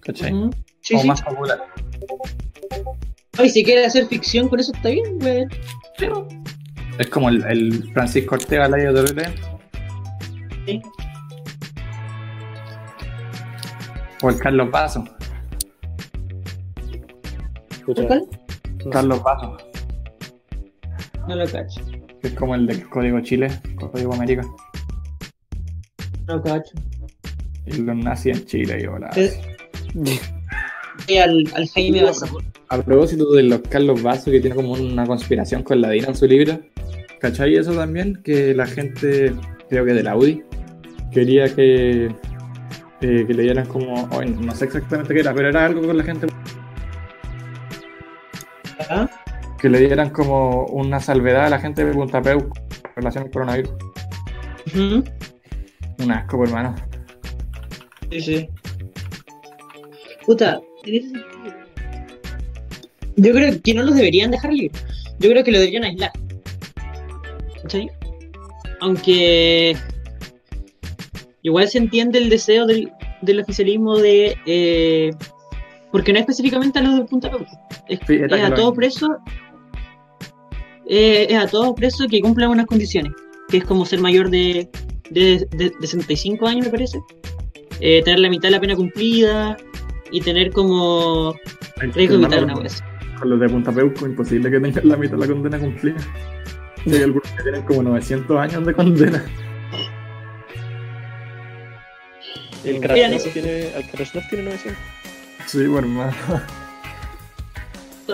[0.00, 0.32] ¿Cachai?
[0.80, 1.08] Sí, Como sí.
[1.08, 1.58] más popular.
[3.38, 5.44] Ay, si quiere hacer ficción con eso está bien, güey.
[6.98, 9.28] Es como el, el Francisco Ortega Laya de Lele.
[10.66, 10.82] Sí.
[14.22, 15.04] O el Carlos Vaso.
[17.86, 18.26] ¿Cuál?
[18.92, 19.56] Carlos Vaso.
[21.26, 21.80] No lo cacho.
[22.22, 24.42] Es como el del Código Chile, Código América.
[26.26, 26.72] No lo cacho.
[27.66, 29.08] Y los nazis en Chile y hola.
[29.16, 29.40] Es-
[31.06, 32.26] Sí, al, al Jaime Baza.
[32.68, 36.14] A propósito de los Carlos Vaso, que tiene como una conspiración con la DINA en
[36.16, 36.60] su libro.
[37.20, 38.22] ¿Cachai eso también?
[38.22, 39.34] Que la gente,
[39.68, 40.42] creo que de la UDI,
[41.12, 44.08] quería que, eh, que le dieran como.
[44.10, 46.26] no sé exactamente qué era, pero era algo con la gente.
[48.88, 49.08] ¿Ah?
[49.60, 53.30] Que le dieran como una salvedad a la gente de Punta Peu en relación al
[53.30, 53.70] coronavirus.
[54.68, 55.04] Ujú.
[55.98, 56.74] Un asco, pues, hermano.
[58.10, 58.48] Sí, sí.
[60.24, 60.60] Puta,
[63.16, 64.82] yo creo que no los deberían dejar libres.
[65.18, 66.12] Yo creo que lo deberían aislar.
[67.70, 67.88] ¿Cachai?
[68.80, 69.76] Aunque
[71.42, 72.90] igual se entiende el deseo del,
[73.22, 74.36] del oficialismo de.
[74.46, 75.10] eh,
[75.92, 77.46] porque no específicamente a los de Punta Peuco.
[77.88, 79.06] Es, Sí, es a todo preso.
[80.88, 83.12] eh, es a todo preso que cumpla unas condiciones.
[83.48, 84.68] Que es como ser mayor de,
[85.10, 86.98] de, de, de 65 años, me parece
[87.80, 89.56] eh, tener la mitad de la pena cumplida
[90.10, 91.34] y tener como
[91.94, 92.82] riesgo vital una así.
[93.18, 95.96] Con los de Punta Peuco, imposible que tengan la mitad de la condena cumplida.
[96.86, 99.24] Y hay algunos que tienen como 900 años de condena.
[102.64, 104.78] El Krasnov tiene, el Krasnov tiene 900.
[105.46, 106.12] Sí, bueno,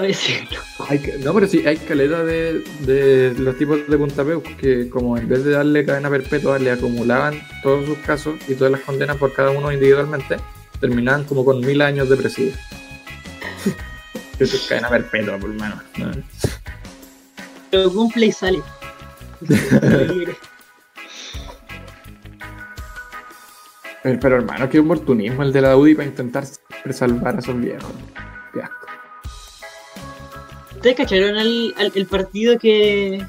[0.00, 0.61] decirlo.
[0.88, 5.16] Hay no, pero sí, hay caleta de, de los tipos de Punta Peuco que como
[5.16, 9.16] en vez de darle cadena perpetua, le acumulaban todos sus casos y todas las condenas
[9.16, 10.37] por cada uno individualmente,
[10.81, 12.55] terminaban como con mil años de presidio.
[14.38, 15.83] Eso es cadena perpetua, por hermano.
[15.98, 16.11] ¿no?
[17.70, 18.62] Pero cumple y sale.
[19.40, 20.37] Libre.
[24.02, 27.59] Pero, pero, hermano, qué oportunismo el de la UDI para intentar siempre salvar a esos
[27.61, 27.90] viejos.
[28.55, 28.76] Qué asco.
[30.76, 33.20] ¿Ustedes cacharon al, al- el partido que,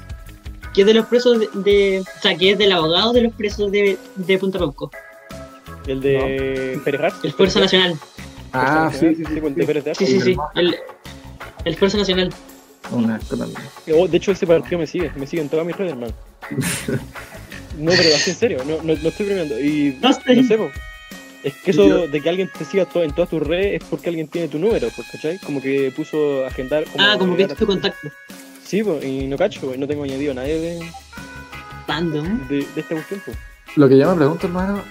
[0.72, 3.32] que es de los presos de, de- O sea, que es del abogado de los
[3.32, 4.88] presos de, de Punta Peuco?
[5.88, 7.24] El de Pérez Hart.
[7.24, 7.98] El Fuerza Nacional.
[8.52, 9.36] Ah, sí, sí, sí.
[9.44, 9.94] el de.
[9.96, 10.36] Sí, sí, sí.
[10.54, 10.76] El,
[11.64, 12.32] el Fuerza Nacional.
[12.92, 13.60] Un asco también.
[13.94, 16.12] Oh, de hecho, ese partido me sigue, me sigue en todas mis redes, hermano.
[17.78, 19.60] No, pero así en serio, no, no, no estoy bromeando.
[19.60, 20.68] Y No sé, po.
[21.44, 24.08] Es que eso de que alguien te siga to- en todas tus redes es porque
[24.08, 25.38] alguien tiene tu número, pues, ¿cachai?
[25.38, 26.84] Como que puso agendar.
[26.98, 28.08] Ah, como que es tu contacto.
[28.64, 30.90] Sí, pues, y no cacho, pues, no tengo añadido a nadie de,
[31.86, 32.48] Random.
[32.48, 33.36] de, de esta cuestión, pues.
[33.76, 34.82] Lo que yo me pregunto, hermano,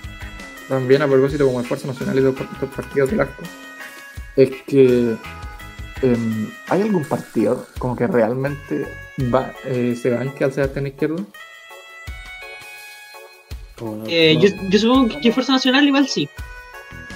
[0.70, 3.44] también a propósito como Esfuerzo Nacional y de estos partidos del arco,
[4.38, 5.16] es que
[6.02, 8.86] em, ¿hay algún partido como que realmente
[9.34, 11.26] va, eh, se banque al Sebastián Izquierdo?
[13.82, 16.30] no- Eh, no- yo, yo supongo que Fuerza Nacional igual sí.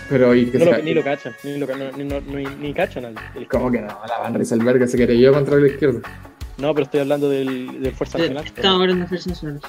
[0.09, 1.67] Pero y que No lo- se- ni lo cachan, ni lo
[1.97, 3.15] ni, no- ni, ni cachan al.
[3.35, 3.87] el- ¿Cómo que no?
[4.07, 6.01] La Van Rieselberg se quería yo contra la izquierda.
[6.57, 8.45] No, pero estoy hablando del, del Fuerza Eh, Nacional.
[8.45, 9.61] Estamos hablando de Fuerza Nacional.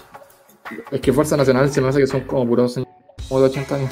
[0.91, 2.95] Es que Fuerza Nacional se me hace que son como puros señores
[3.29, 3.91] como de 80 años.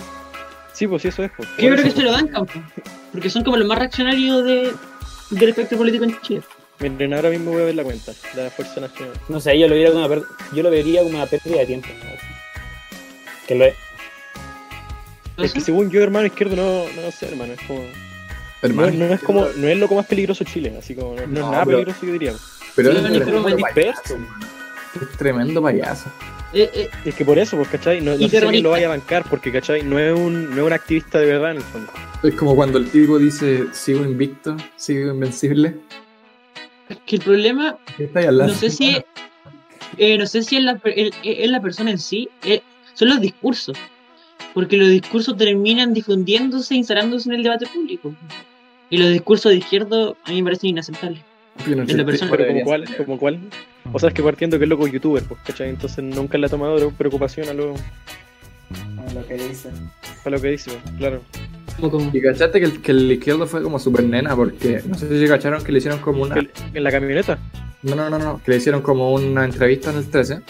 [0.72, 1.30] Sí, pues sí, eso es.
[1.36, 1.48] Pues.
[1.58, 2.52] Yo creo que se lo dan campo.
[3.12, 4.72] Porque son como los más reaccionarios de,
[5.30, 6.42] del espectro político en Chile.
[6.80, 9.14] Miren, ahora mismo voy a ver la cuenta de la Fuerza Nacional.
[9.28, 11.66] No sé, yo lo vería como una, per- yo lo vería como una pérdida de
[11.66, 11.88] tiempo.
[11.88, 12.10] ¿no?
[13.46, 13.74] Que lo es.
[15.36, 17.52] Es que según yo, hermano izquierdo, no, no sé, hermano.
[17.54, 17.80] Es como.
[17.82, 21.22] No, Hermano, no es como, no es lo más peligroso Chile, así como, no, no
[21.22, 22.32] es nada pero- peligroso, yo diría.
[22.76, 24.18] pero Sí, es pero tremendo payaso.
[25.00, 26.12] Es tremendo payaso.
[26.52, 28.00] Eh, eh, Es que por eso, pues, ¿cachai?
[28.00, 29.82] No, sé si lo vaya a bancar, porque, ¿cachai?
[29.82, 31.92] No es un, no es un activista de verdad en el fondo.
[32.22, 35.76] Es como cuando el tipo dice, sigo invicto, sigo invencible.
[37.06, 37.78] que el problema
[38.48, 38.96] no sé si
[39.96, 42.62] eh, no sé si es la, el- es la persona en sí eh,
[42.94, 43.76] son los discursos
[44.54, 48.12] porque los discursos terminan difundiéndose instalándose en el debate público
[48.90, 51.22] y los discursos de izquierdo a mí me parecen inaceptables
[51.64, 53.40] Pinochet, es la persona- Pero como cuál, como cuál.
[53.92, 55.68] O sea, es que partiendo que el loco es youtuber, pues, ¿cachai?
[55.70, 59.72] Entonces nunca le ha tomado preocupación a lo, a lo que dicen.
[60.24, 61.20] a lo que dice, pues, claro.
[61.80, 65.08] como, Y cachaste que el, que el izquierdo fue como super nena, porque no sé
[65.20, 66.36] si cacharon que le hicieron como una.
[66.74, 67.38] En la camioneta.
[67.82, 70.40] No, no, no, no, que le hicieron como una entrevista en el 13.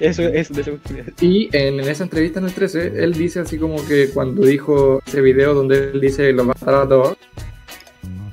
[0.00, 1.06] Eso es de seguridad.
[1.20, 5.00] Y en, en esa entrevista en el 13, él dice así como que cuando dijo
[5.06, 7.16] ese video donde él dice los va a matar a todos,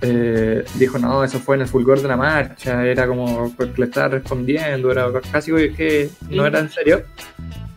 [0.02, 3.86] eh, dijo no, eso fue en el fulgor de la marcha, era como porque le
[3.86, 7.04] estaba respondiendo, era casi que no era en serio.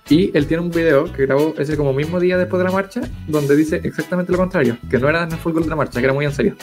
[0.09, 3.01] Y él tiene un video que grabó ese como mismo día después de la marcha,
[3.27, 6.05] donde dice exactamente lo contrario, que no era en el fulgor de la marcha, que
[6.05, 6.57] era muy en serio.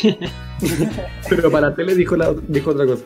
[1.28, 3.04] Pero para la tele dijo, la, dijo otra cosa.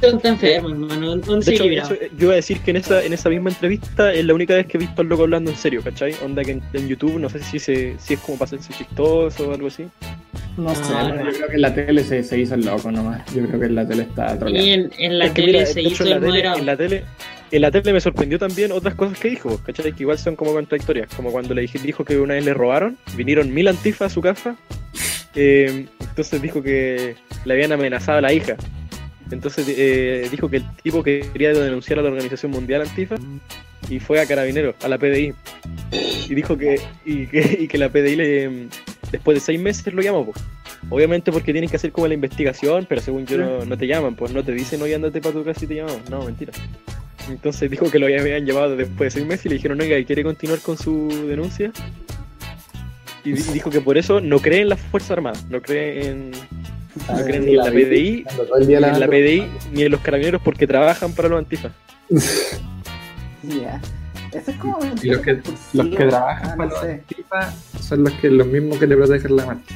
[0.00, 1.12] Son tan enfermos, hermano.
[1.12, 4.12] Un De hecho, hecho, yo iba a decir que en esa, en esa misma entrevista
[4.12, 6.14] es la única vez que he visto al loco hablando en serio, ¿cachai?
[6.24, 9.48] Onda que en, en YouTube, no sé si, se, si es como para hacerse chistoso
[9.48, 9.86] o algo así.
[10.56, 13.24] No sé, yo creo que en la tele se, se hizo el loco nomás.
[13.34, 15.66] Yo creo que en la tele está Y en, en la Es que tele mira,
[15.66, 17.04] se hecho, hizo en la el tele, en la tele
[17.52, 19.92] en la tele me sorprendió también otras cosas que dijo, ¿cachai?
[19.92, 21.14] Que igual son como contradictorias.
[21.14, 24.22] Como cuando le dije, dijo que una vez le robaron, vinieron mil antifas a su
[24.22, 24.56] casa.
[25.34, 28.56] Eh, entonces dijo que le habían amenazado a la hija.
[29.30, 33.16] Entonces eh, dijo que el tipo quería denunciar a la Organización Mundial Antifa
[33.88, 35.34] y fue a Carabineros, a la PDI.
[36.28, 38.68] Y dijo que, y que, y que la PDI le,
[39.10, 40.38] después de seis meses lo llamó, pues.
[40.90, 44.16] Obviamente porque tienen que hacer como la investigación, pero según yo no, no te llaman,
[44.16, 46.10] pues no te dicen, oye, andate para tu casa y te llamamos.
[46.10, 46.52] No, mentira.
[47.28, 50.04] Entonces dijo que lo habían llamado después de seis meses y le dijeron, oiga, ¿y
[50.04, 51.72] quiere continuar con su denuncia?
[53.24, 56.30] Y di- dijo que por eso no cree en las Fuerzas Armadas, no cree en,
[56.32, 58.24] no creen ni en la PDI,
[58.66, 61.72] ni en la PDI, ni en los carabineros porque trabajan para los antifas.
[63.42, 63.80] Ya.
[64.32, 64.78] Eso es como.
[65.02, 65.40] Y los que,
[65.72, 66.92] los que trabajan Ah, para no los sé.
[66.92, 69.74] antifa son los, que, los mismos que le protegen la marcha.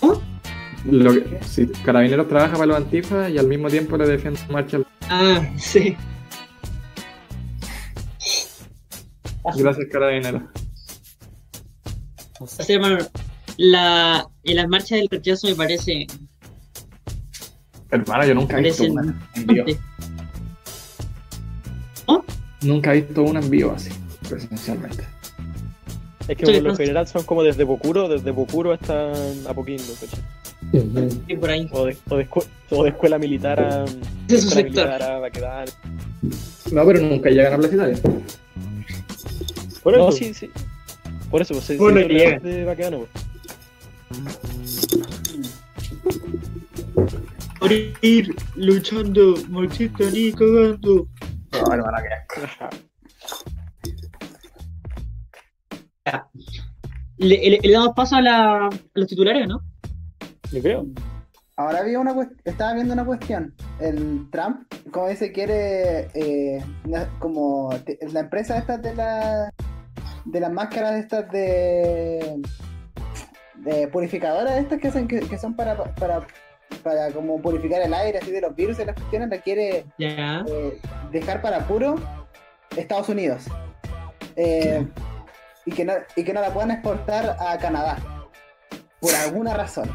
[0.00, 0.22] ¿Cómo?
[0.84, 4.52] Lo que, sí, Carabineros trabaja para los antifas y al mismo tiempo le defiende la
[4.52, 4.78] marcha.
[5.08, 5.96] Ah, sí.
[9.56, 10.42] Gracias, Carabineros.
[12.40, 12.98] O sea, hermano,
[13.56, 16.06] la, en las marchas del rechazo me parece.
[17.90, 19.66] Hermano, yo nunca he visto una en vivo.
[22.62, 23.90] Nunca he visto una en vivo así,
[24.28, 25.04] presencialmente.
[26.26, 29.12] Es que Sí, por lo general son como desde Bocuro, desde Bocuro hasta
[29.48, 30.20] Apoquindo, ¿cachai?
[31.28, 31.68] Sí, por ahí.
[31.72, 33.86] O de, o de, escu- o de escuela militar a.
[33.86, 33.94] Su
[34.34, 34.88] escuela sector.
[34.88, 35.64] militar a.
[36.72, 37.98] No, pero nunca llegan a Plaza Italia.
[39.88, 40.18] Por No, eso.
[40.18, 40.50] sí, sí.
[41.30, 42.38] Por eso, pues Bueno, se- llega.
[42.40, 43.10] de Baquedano, pues.
[47.58, 51.08] Morir luchando, marxista ni cagando.
[51.52, 51.72] No,
[52.04, 52.68] asco.
[57.16, 59.62] Le, le- le damos paso a, la, a los titulares, ¿no?
[60.52, 60.86] Yo creo.
[61.56, 63.54] Ahora había una estaba viendo una cuestión.
[63.80, 66.62] El Trump, como dice, quiere eh,
[67.18, 67.70] como
[68.12, 69.50] la empresa esta de la
[70.30, 72.40] de las máscaras estas de,
[73.56, 76.26] de purificadoras estas que hacen que, que son para, para
[76.82, 80.78] para como purificar el aire así de los virus y las cuestiones la quiere eh,
[81.10, 81.96] dejar para puro
[82.76, 83.44] Estados Unidos.
[84.36, 84.86] Eh,
[85.64, 87.98] y que no y que no la puedan exportar a Canadá.
[89.00, 89.90] Por alguna razón.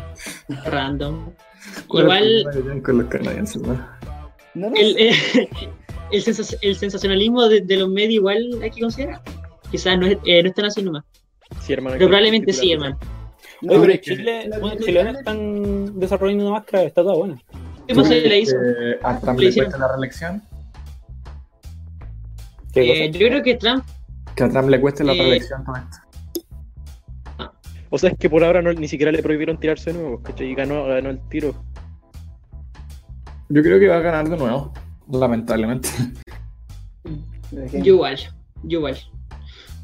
[0.66, 1.32] Random.
[1.88, 3.62] ¿Cuál Igual con los canadienses,
[4.54, 5.70] no el, eh,
[6.12, 9.22] el sensacionalismo de, de los medios igual hay que considerar.
[9.74, 11.04] Quizás no, es- eh, no están haciendo más.
[11.62, 11.96] Sí, hermano.
[11.98, 13.00] Pero probablemente sí, hermano.
[13.64, 17.02] No, Oye, pero en Chile, bueno, en titulares- Chile no están desarrollando una máscara, está
[17.02, 17.42] toda buena.
[17.88, 18.56] ¿Qué se le hizo?
[18.56, 20.44] Eh, a Trump Le cuesta la reelección.
[22.72, 23.84] ¿Qué Eh, yo creo que Trump,
[24.36, 25.98] Que a Trump le cueste la Eh, reelección con esto.
[27.90, 30.48] O sea, es que por ahora no, ni siquiera le prohibieron tirarse de nuevo, ¿cachai?
[30.52, 31.54] Y ganó, ganó el tiro.
[33.50, 34.72] Yo creo que va a ganar de nuevo,
[35.12, 35.90] lamentablemente.
[37.52, 38.18] yo igual,
[38.64, 38.98] yo igual.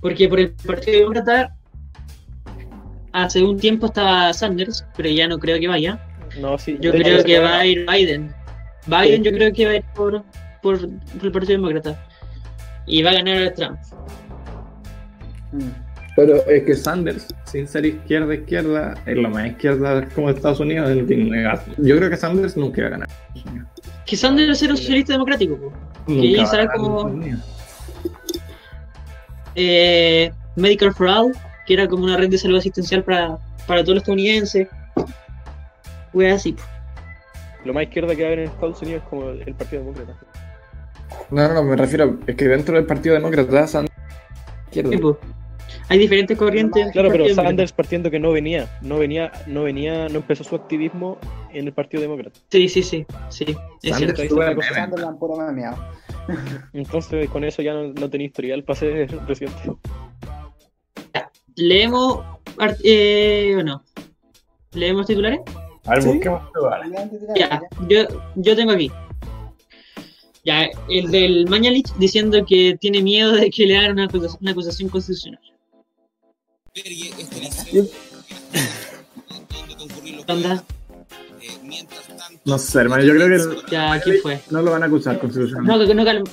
[0.01, 1.55] Porque por el Partido Demócrata
[3.11, 5.99] hace un tiempo estaba Sanders, pero ya no creo que vaya.
[6.39, 6.77] No, sí.
[6.79, 8.33] Yo creo que va a ir Biden.
[8.87, 10.23] Biden yo creo que va a ir por,
[10.61, 12.05] por, por el Partido Demócrata.
[12.85, 13.79] Y va a ganar Trump.
[15.51, 15.59] Mm.
[16.15, 20.89] Pero es que Sanders, sin ser izquierda izquierda, es la más izquierda como Estados Unidos.
[20.89, 20.97] es.
[21.77, 23.07] Yo creo que Sanders nunca va a ganar.
[24.05, 25.55] Que Sanders era un socialista democrático.
[25.57, 25.71] po.
[26.07, 27.58] Nunca Que va a será ganar como- Estados Unidos.
[29.61, 31.33] Eh, Medical for All,
[31.67, 34.69] que era como una red de salud asistencial para, para todos los estadounidenses.
[36.13, 36.55] Fue así.
[37.65, 40.15] Lo más izquierda que va a haber en Estados Unidos es como el Partido Demócrata.
[41.29, 43.75] No, no, no, me refiero, es que dentro del Partido Demócrata es
[44.67, 44.91] izquierda.
[44.91, 45.29] Sí.
[45.89, 46.91] Hay diferentes corrientes.
[46.91, 51.17] Claro, pero Sanders partiendo que no venía, no venía, no venía, no empezó su activismo
[51.51, 52.39] en el Partido Demócrata.
[52.49, 53.05] Sí, sí, sí.
[53.29, 54.19] sí es Sanders.
[56.73, 59.59] Entonces con eso ya no, no tenía historial para ser presidente.
[61.55, 62.23] Leemos.
[62.83, 63.83] Eh, ¿O no?
[64.73, 65.39] ¿Leemos titulares?
[65.85, 66.41] A ver, busquemos.
[67.35, 68.01] Ya, yo,
[68.35, 68.91] yo tengo aquí.
[70.45, 74.51] Ya, el del Mañalich diciendo que tiene miedo de que le hagan una acusación, una
[74.51, 75.48] acusación constitucional.
[76.83, 77.87] ¿Qué
[80.27, 80.63] onda?
[82.45, 84.39] No sé, hermano, yo creo que el- Ya, ¿quién fue?
[84.49, 85.79] no lo van a acusar constitucionalmente.
[85.83, 86.29] No, que no calma.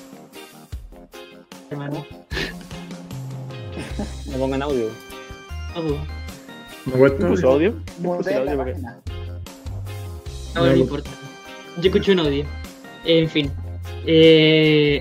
[1.70, 2.06] Hermano.
[4.26, 4.88] No pongan audio.
[5.74, 5.94] No, pues,
[6.86, 7.28] ¿Me cuesta?
[7.28, 7.74] ¿Puso audio?
[8.04, 8.64] Audio no,
[10.54, 10.76] no No.
[10.76, 11.10] importa.
[11.78, 12.44] Yo escuché un audio.
[13.04, 13.50] En fin.
[14.06, 15.00] Eh,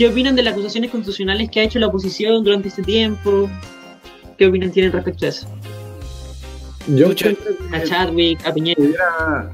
[0.00, 3.50] ¿Qué opinan de las acusaciones constitucionales que ha hecho la oposición durante este tiempo?
[4.38, 5.46] ¿Qué opinan tienen respecto a eso?
[6.86, 8.76] Yo A Chadwick, a Piñera.
[8.76, 9.52] pudiera,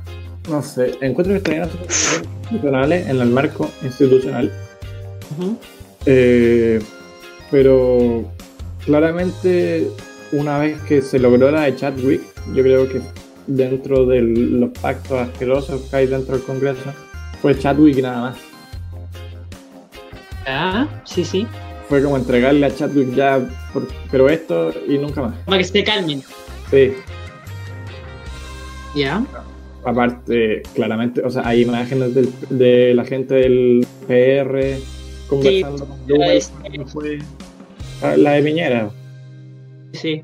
[0.49, 4.53] no sé, encuentro que cosas constitucionales en el marco institucional,
[6.07, 6.79] eh,
[7.51, 8.31] pero
[8.85, 9.91] claramente
[10.31, 12.23] una vez que se logró la de Chadwick,
[12.55, 13.01] yo creo que
[13.49, 16.93] dentro de los pactos asquerosos que hay dentro del Congreso,
[17.43, 18.46] fue Chadwick y nada más.
[20.47, 21.47] Ah, sí, sí.
[21.89, 23.39] Fue como entregarle a Chadwick ya,
[23.73, 25.35] por- pero esto y nunca más.
[25.45, 26.23] Para que se calmen.
[26.71, 26.93] Sí,
[28.95, 29.25] Ya.
[29.85, 34.79] aparte, claramente, o sea, hay imágenes del- de la gente del PR
[35.29, 37.19] conversando con Blumer es- cuando fue
[38.03, 38.91] a la de Piñera.
[39.93, 40.23] Sí.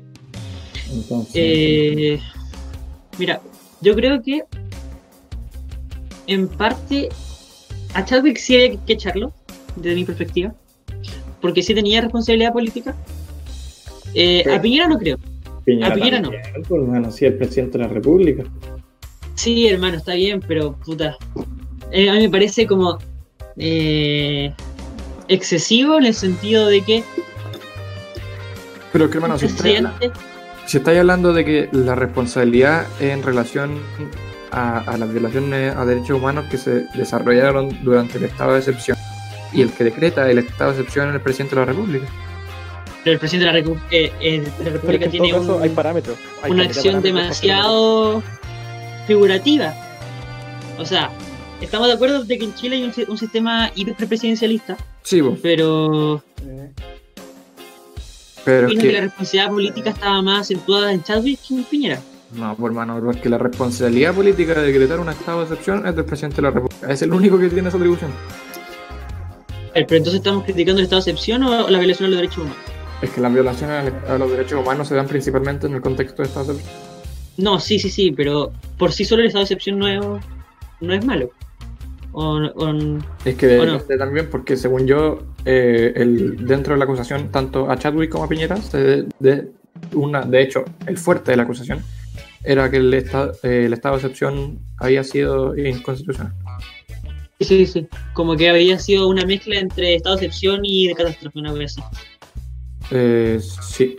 [0.91, 2.19] Entonces, Eh,
[3.17, 3.39] mira,
[3.81, 4.43] yo creo que
[6.27, 7.09] en parte
[7.93, 9.33] a Chadwick sí hay que echarlo,
[9.75, 10.53] desde mi perspectiva,
[11.41, 12.95] porque sí tenía responsabilidad política.
[14.13, 14.49] Eh, Sí.
[14.51, 15.17] A Piñera no creo.
[15.65, 16.29] Piñera, a Piñera no.
[16.29, 18.43] también, hermano, sí, el presidente de la República.
[19.35, 21.17] Sí, hermano, está bien, pero puta.
[21.91, 22.99] eh, a mí me parece como
[23.57, 24.53] eh,
[25.27, 27.03] excesivo en el sentido de que
[28.91, 29.99] Pero que, hermano, si estáis, hablando,
[30.67, 33.79] si estáis hablando de que la responsabilidad en relación
[34.51, 38.97] a, a las violaciones a derechos humanos que se desarrollaron durante el estado de excepción
[39.53, 42.05] y el que decreta el estado de excepción es el presidente de la República.
[43.05, 45.63] El presidente de la, Recu- eh, eh, la Pero República que en tiene caso un-
[45.63, 46.17] hay parámetros.
[46.41, 48.23] Hay una acción parámetros demasiado
[49.07, 49.73] figurativa.
[50.79, 51.11] O sea,
[51.61, 56.23] estamos de acuerdo de que en Chile hay un, un sistema hiperpresidencialista, Sí, pues, pero
[56.47, 56.69] Eh,
[58.45, 58.87] pero es opino que...
[58.87, 59.01] la que...
[59.01, 61.99] responsabilidad política estaba más acentuada en Chadwick que en Piñera.
[62.33, 66.05] No, pues hermano, porque la responsabilidad política de decretar un estado de excepción es del
[66.05, 66.89] presidente de la República.
[66.91, 68.11] Es el único que tiene esa atribución.
[69.75, 72.37] A pero entonces estamos criticando el estado de excepción o la violación de los derechos
[72.43, 72.57] humanos.
[73.01, 76.27] Es que las violaciones a los derechos humanos se dan principalmente en el contexto de
[76.27, 76.81] estado de excepción.
[77.37, 79.99] No, sí, sí, sí, pero por sí solo el estado de excepción no es,
[80.81, 81.31] no es malo.
[82.11, 83.79] O, o- Es que ¿O no?
[83.79, 88.29] también porque según yo, eh, el, dentro de la acusación, tanto a Chadwick como a
[88.29, 89.49] Piñera, se de,
[89.93, 91.79] una, de hecho, el fuerte de la acusación
[92.43, 96.33] era que el, estado eh, el estado de excepción había sido inconstitucional.
[97.43, 97.87] Sí, sí.
[98.13, 101.77] Como que había sido una mezcla entre estado de excepción y de catástrofe, una vez
[101.77, 101.81] así.
[102.91, 103.95] Eh, sí.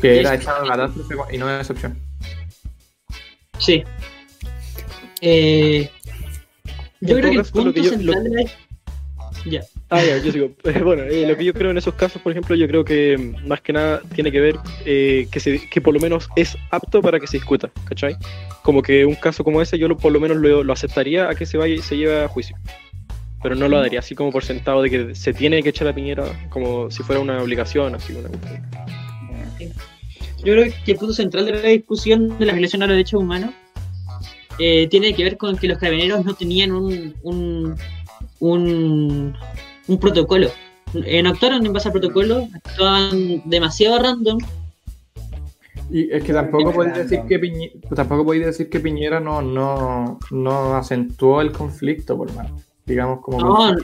[0.00, 1.98] Que era Es- estado de catástrofe y no de excepción.
[3.58, 3.82] Sí.
[5.20, 5.90] Eh,
[7.00, 8.50] yo creo que el lo punto que yo- central de la-
[9.50, 9.60] Ya.
[9.90, 10.50] Ah, ya, yo sigo.
[10.84, 13.48] Bueno, eh, lo que yo creo en esos casos, por ejemplo, yo creo que mm,
[13.48, 17.00] más que nada tiene que ver eh, que, se, que por lo menos es apto
[17.00, 18.16] para que se discuta, ¿cachai?
[18.62, 21.34] Como que un caso como ese yo lo, por lo menos lo, lo aceptaría a
[21.34, 22.56] que se vaya y se lleve a juicio.
[23.42, 25.94] Pero no lo daría así como por sentado de que se tiene que echar a
[25.94, 28.62] Piñera como si fuera una obligación, así una cuestión.
[30.44, 33.20] Yo creo que el punto central de la discusión de la violación a los derechos
[33.20, 33.50] humanos
[34.58, 37.76] eh, tiene que ver con que los carabineros no tenían un, un,
[38.40, 39.36] un,
[39.88, 40.48] un protocolo.
[41.04, 44.38] Eh, no actuaron en base al protocolo, actuaban demasiado random.
[45.90, 50.18] Y es que tampoco podéis decir que Piñera, tampoco podéis decir que Piñera no, no,
[50.30, 52.50] no acentuó el conflicto, por más.
[52.84, 53.74] Digamos como No,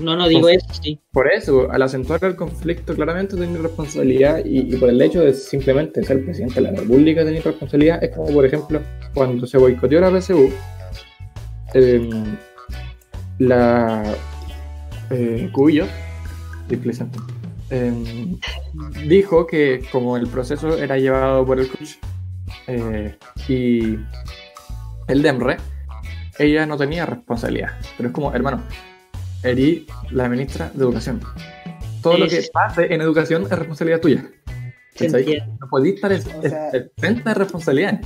[0.00, 0.98] No, no digo eso, sí.
[1.12, 5.32] Por eso, al acentuar el conflicto, claramente tiene responsabilidad y, y por el hecho de
[5.34, 8.80] simplemente ser presidente de la República tener responsabilidad, es como, por ejemplo,
[9.14, 10.50] cuando se boicoteó la PSU,
[11.74, 12.10] eh,
[13.38, 14.14] la
[15.10, 15.86] eh, Cubillo,
[16.68, 17.18] displicente,
[17.70, 17.92] eh,
[19.06, 21.92] dijo que como el proceso era llevado por el coach
[22.66, 23.16] eh,
[23.48, 23.98] y
[25.08, 25.56] el DEMRE,
[26.38, 27.70] ella no tenía responsabilidad.
[27.96, 28.62] Pero es como, hermano,
[29.42, 31.20] Eri, la ministra de Educación.
[32.02, 34.30] Todo lo que Es- pase en educación es responsabilidad tuya.
[35.60, 38.00] No podéis estar exenta de responsabilidad.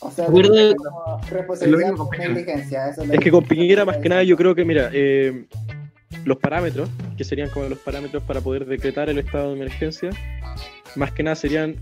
[0.00, 0.30] O sea, es
[1.30, 4.88] responsabilidad mismo con lo Es que con Piñera, más que nada, yo creo que, mira,
[4.92, 5.46] eh,
[6.24, 10.10] los parámetros, que serían como los parámetros para poder decretar el estado de emergencia,
[10.96, 11.76] más que nada serían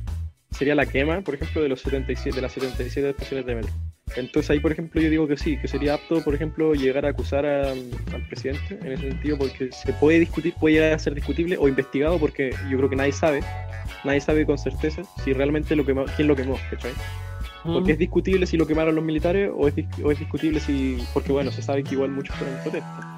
[0.50, 3.70] sería la quema, por ejemplo, de los 77, de las 77 estaciones de metro.
[4.16, 7.10] Entonces ahí, por ejemplo, yo digo que sí, que sería apto, por ejemplo, llegar a
[7.10, 11.14] acusar a- al presidente en ese sentido, porque se puede discutir, puede llegar a ser
[11.14, 13.40] discutible o investigado, porque yo creo que nadie sabe,
[14.04, 16.92] nadie sabe con certeza si realmente lo quemó, quién lo quemó, ¿cachai?
[17.64, 20.98] Porque es discutible si lo quemaron los militares o es, o es discutible si.
[21.12, 23.17] Porque bueno, se sabe que igual muchos fueron en protesta.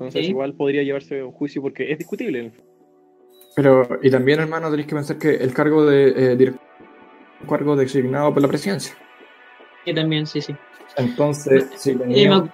[0.00, 0.30] Entonces Sí.
[0.30, 2.52] igual podría llevarse a un juicio porque es discutible.
[3.56, 7.48] Pero, y también, hermano, tenéis que pensar que el cargo de eh, director es un
[7.48, 8.94] cargo designado por la presidencia.
[9.84, 10.54] Que también, sí, sí.
[10.96, 12.50] Entonces, si Eh, tenía me-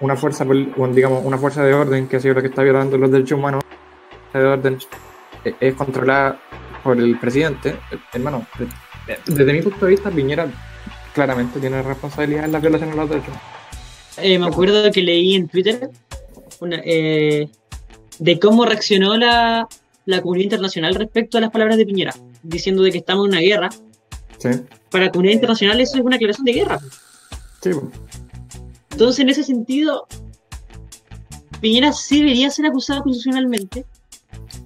[0.00, 0.44] una fuerza,
[0.92, 3.62] digamos, una fuerza de orden que ha sido la que está violando los derechos humanos,
[4.32, 4.78] de orden
[5.44, 6.40] eh, es controlada
[6.82, 7.76] por el presidente,
[8.12, 10.48] hermano, de- desde mi punto de vista, Piñera
[11.14, 14.18] claramente tiene responsabilidad en la violación de los derechos humanos.
[14.18, 15.88] Eh, me acuerdo que leí en Twitter
[16.60, 17.48] una, eh,
[18.18, 19.68] de cómo reaccionó la,
[20.06, 23.40] la comunidad internacional respecto a las palabras de Piñera, diciendo de que estamos en una
[23.40, 23.68] guerra.
[24.38, 24.48] Sí,
[24.90, 26.78] Para la comunidad internacional eso es una aclaración de guerra.
[27.62, 27.70] sí.
[28.92, 30.06] Entonces, en ese sentido,
[31.60, 33.86] Piñera sí debería ser acusado constitucionalmente,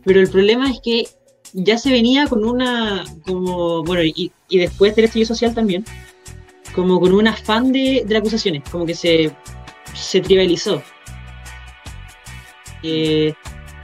[0.05, 1.07] pero el problema es que
[1.53, 5.85] ya se venía con una, como, bueno, y, y después del estallido social también,
[6.75, 9.31] como con un afán de, de las acusaciones, como que se,
[9.95, 10.83] se trivializó.
[12.85, 13.35] Eh,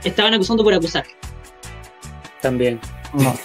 [0.03, 1.05] estaban acusando por acusar.
[2.39, 2.79] También.
[3.13, 3.35] No,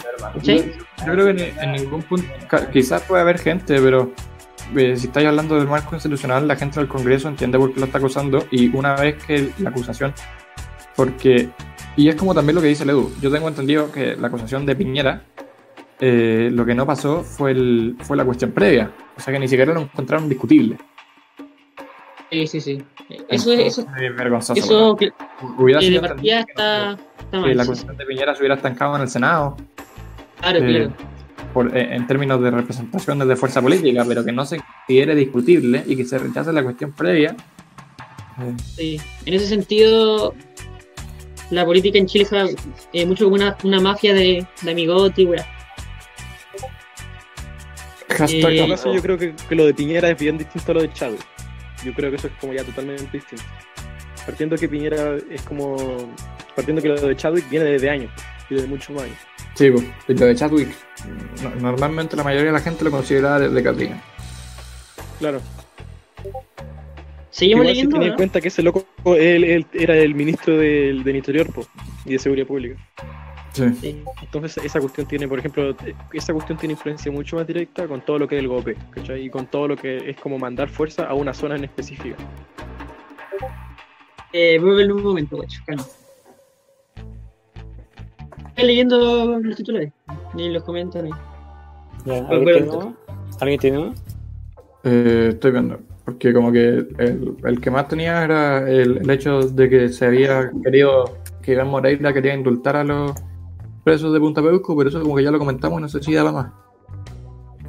[0.43, 0.73] ¿Sí?
[1.05, 2.27] Yo creo que en, en ningún punto,
[2.73, 4.13] quizás puede haber gente, pero
[4.75, 7.87] eh, si estáis hablando del marco institucional, la gente del Congreso entiende por qué lo
[7.87, 10.13] está acusando y una vez que la acusación,
[10.95, 11.51] porque,
[11.97, 14.67] y es como también lo que dice el Edu, yo tengo entendido que la acusación
[14.67, 15.23] de Piñera,
[16.01, 19.49] eh, lo que no pasó fue, el, fue la cuestión previa, o sea que ni
[19.49, 20.77] siquiera lo encontraron discutible.
[22.31, 22.83] Sí, sí, sí.
[23.29, 24.59] Eso es, eso, es vergonzoso.
[24.61, 24.97] eso.
[25.59, 27.57] Hubiera sido de partida entendible que, está, no- está que mal.
[27.57, 27.67] la sí, sí.
[27.67, 29.57] cuestión de Piñera se hubiera estancado en el Senado,
[30.41, 30.93] Claro, eh, claro.
[31.55, 35.85] por- eh, en términos de representación desde fuerza política, pero que no se considere discutible
[35.87, 37.37] y que se rechace la cuestión previa.
[38.41, 39.01] eh, Sí.
[39.25, 40.35] En ese sentido,
[41.51, 42.55] la política en Chile fue
[42.93, 45.47] eh, mucho como una, una mafia de, de amigote y weá.
[48.09, 50.83] hashtag Eh, caso, yo creo que, que lo de Piñera es bien distinto a lo
[50.83, 51.21] de Chávez.
[51.87, 53.45] Yo creo que eso es como ya totalmente distinto.
[54.27, 55.77] Partiendo que Piñera es como.
[56.55, 58.11] Partiendo que lo de Chadwick viene desde años,
[58.51, 59.19] y desde muchos más años.
[59.55, 60.69] Sí, pues, lo de Chadwick,
[61.43, 64.03] no- normalmente la mayoría de la gente lo considera de, de Catrina.
[65.19, 65.41] Claro.
[67.31, 67.93] Seguimos si leyendo.
[67.95, 68.17] tenía en ¿no?
[68.17, 71.67] cuenta que ese loco él, él era el ministro del, del Interior po,
[72.05, 72.77] y de Seguridad Pública.
[73.57, 74.03] Sí.
[74.23, 75.75] Entonces esa cuestión tiene, por ejemplo,
[76.13, 79.25] esa cuestión tiene influencia mucho más directa con todo lo que es el golpe, ¿cachai?
[79.25, 82.17] Y con todo lo que es como mandar fuerza a una zona en específica.
[84.33, 85.61] Eh, vuelve en un momento, guacho.
[85.67, 85.85] calma.
[88.49, 89.93] Estoy leyendo los titulares,
[90.35, 91.17] ni los comentarios.
[93.41, 93.95] ¿Alguien tiene uno?
[94.85, 99.41] Eh, estoy viendo, porque como que el, el que más tenía era el, el hecho
[99.43, 103.13] de que se había querido, que Iván Moreira quería indultar a los
[103.87, 106.33] presos de Punta Peuco, pero eso como que ya lo comentamos, no sé si daba
[106.33, 106.53] más.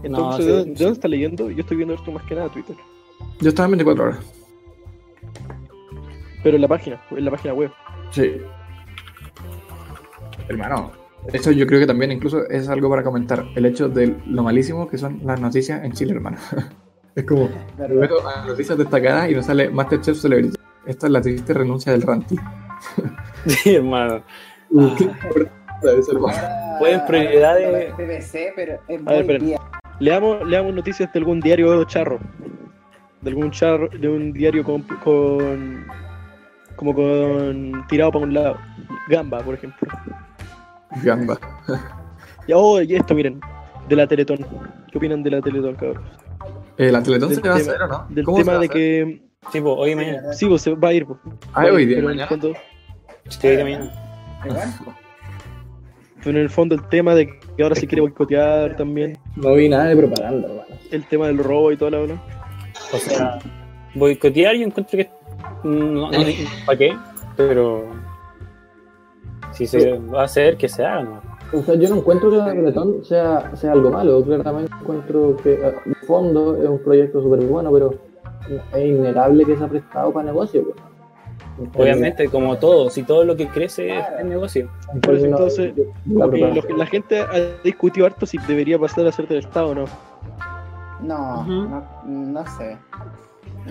[0.02, 0.84] Entonces, sí, ¿de, dónde- de sí.
[0.84, 1.52] dónde está leyendo?
[1.52, 2.76] Yo estoy viendo esto más que nada Twitter.
[3.40, 4.20] Yo estaba en 24 horas.
[6.42, 7.72] Pero en la página, en la página web.
[8.10, 8.32] Sí.
[10.48, 10.92] Hermano,
[11.32, 13.46] eso yo creo que también incluso es algo para comentar.
[13.54, 16.38] El hecho de lo malísimo que son las noticias en Chile, hermano.
[17.16, 17.48] es como,
[18.48, 20.58] noticias destacadas y nos sale Masterchef Celebrity.
[20.88, 22.36] Esta es la triste renuncia del Ranty.
[23.46, 24.24] Sí, hermano.
[24.70, 25.10] Uh, qué.
[25.24, 29.46] Ahora, Pueden prioridades- BBC, pero es ver, muy esperen.
[29.46, 29.60] bien.
[30.00, 32.20] Leamos, leamos noticias de algún diario charro.
[33.22, 35.86] De algún charro, de un diario con, con
[36.76, 38.58] como con tirado para un lado.
[39.10, 39.88] Gamba, por ejemplo.
[41.04, 41.38] Gamba.
[42.48, 43.40] Y, oh, y esto, miren,
[43.90, 44.38] de la Teletón.
[44.92, 46.04] ¿Qué opinan de la Teletón, cabrón?
[46.78, 48.06] Eh, ¿La Teletón Del se va a tema- hacer o no?
[48.10, 48.78] Del ¿Cómo se va tema a de hacer?
[48.78, 49.22] que
[49.52, 50.34] Sí, pues, hoy y mañana.
[50.34, 51.06] Sí, pues se va a ir.
[51.06, 51.20] Pues.
[51.54, 52.28] Ah, hoy día, pero, en el mañana.
[52.28, 52.54] fondo,
[53.30, 53.92] Sí, hoy mañana.
[56.28, 59.70] Pero en el fondo el tema de que ahora se quiere boicotear también, No vi
[59.70, 60.76] nada de propaganda, hermano.
[60.92, 62.18] el tema del robo y toda la verdad.
[62.94, 63.40] O sea,
[63.96, 65.10] boicotear yo encuentro que
[65.64, 66.18] no, no,
[66.66, 66.98] ¿para qué?
[67.38, 67.86] Pero
[69.54, 71.22] si se va a hacer, que se haga, ¿no?
[71.58, 74.22] O sea, yo no encuentro que la Teletón sea, sea algo malo.
[74.22, 77.94] Claramente encuentro que, eh, de fondo, es un proyecto súper bueno, pero
[78.76, 80.62] es innegable que se ha prestado para negocio.
[80.66, 80.87] pues.
[81.76, 84.70] Obviamente, como todo, si todo lo que crece es negocio.
[85.02, 86.56] Por eso, entonces, la Como que propaganda.
[86.56, 89.76] lo que la gente ha discutido harto si debería pasar a ser del Estado o
[89.76, 89.86] no.
[91.02, 92.78] No, no, no sé.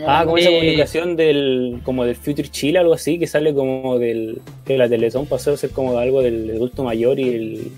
[0.06, 4.40] Ah, como esa comunicación del como del Future Chile, algo así, que sale como del
[4.64, 7.72] que la Teletón pasó a ser como algo del adulto mayor y el,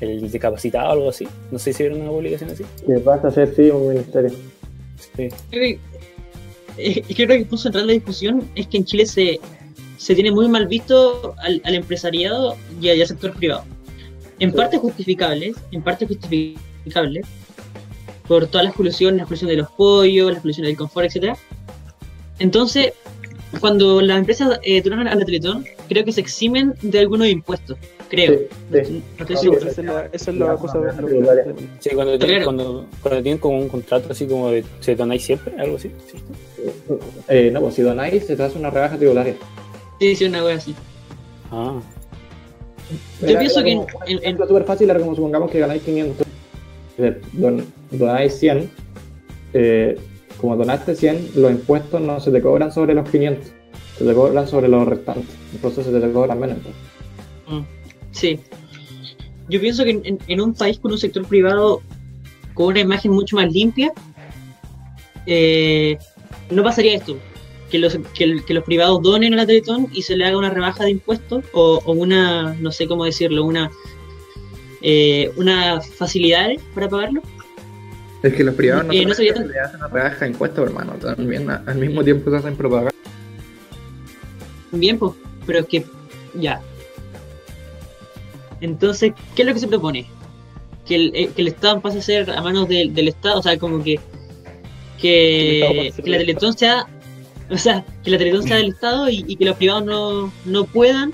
[0.00, 1.26] el discapacitado, algo así.
[1.50, 2.64] No sé si era una publicación así.
[2.86, 4.30] Que pasa a ser, sí, un ministerio.
[5.16, 5.28] Sí.
[6.76, 9.06] Creo que, eh, creo que el punto central de la discusión es que en Chile
[9.06, 9.40] se,
[9.96, 13.64] se tiene muy mal visto al, al empresariado y al, y al sector privado.
[14.38, 17.22] En parte justificable, en parte justificable,
[18.28, 21.36] por todas las exclusiones, la exclusión de los pollos, la exclusión del confort, etcétera.
[22.38, 22.92] Entonces,
[23.60, 27.78] cuando las empresas eh, a la Teletón, creo que se eximen de algunos impuestos,
[28.08, 28.38] creo.
[28.38, 29.02] Sí, sí.
[29.18, 29.60] No estoy Sí, seguro.
[29.68, 30.78] Esa es la, esa es la La cosa.
[30.78, 31.44] cosa lo- tributaria.
[31.80, 32.44] Sí, cuando tienen, Claro.
[32.44, 36.98] cuando, cuando tienen como un contrato así como de se donáis siempre, algo así, ¿cierto?
[37.28, 39.34] Eh, no, pues si donáis, se te hace una rebaja tributaria.
[40.00, 40.74] Sí, sí, una wea así.
[41.50, 41.80] Ah,
[43.20, 45.58] Yo Era- pienso era que en- como- en- en- súper fácil era como supongamos que
[45.58, 46.26] ganáis 500.
[46.98, 48.70] Eh, don- donáis 100.
[49.54, 49.98] eh,
[50.40, 53.50] como donaste 100, los impuestos no se te cobran sobre los 500.
[53.96, 55.34] Se te cobran sobre los restantes.
[55.54, 56.58] Entonces se te cobran menos.
[56.62, 56.74] pues.
[57.60, 57.64] Mm,
[58.16, 58.40] Sí.
[59.48, 61.82] Yo pienso que en, en- un país con un sector privado
[62.54, 63.92] con una imagen mucho más limpia,
[65.26, 65.98] eh,
[66.50, 67.16] no pasaría esto.
[67.70, 70.84] Que los, que, los privados donen a la Teletón y se le haga una rebaja
[70.84, 73.70] de impuestos o, o una, no sé cómo decirlo, una
[74.82, 77.20] eh, una facilidades para pagarlo.
[78.22, 80.64] Es que los privados no, Eh, no sabía tan- le hacen una rebaja de impuestos,
[80.66, 80.92] hermano.
[80.94, 82.92] También al mismo tiempo se hacen propaganda.
[84.72, 85.12] Bien, pues,
[85.44, 85.84] pero es que
[86.34, 86.60] ya.
[88.60, 90.06] Entonces, ¿qué es lo que se propone?
[90.86, 93.42] Que el, eh, que el Estado pase a ser a manos del, del Estado, o
[93.42, 93.98] sea, como que
[95.00, 96.86] Que la Teletón sea,
[97.50, 100.64] o sea, que la Teletón sea del Estado y, y que los privados no, no
[100.64, 101.12] puedan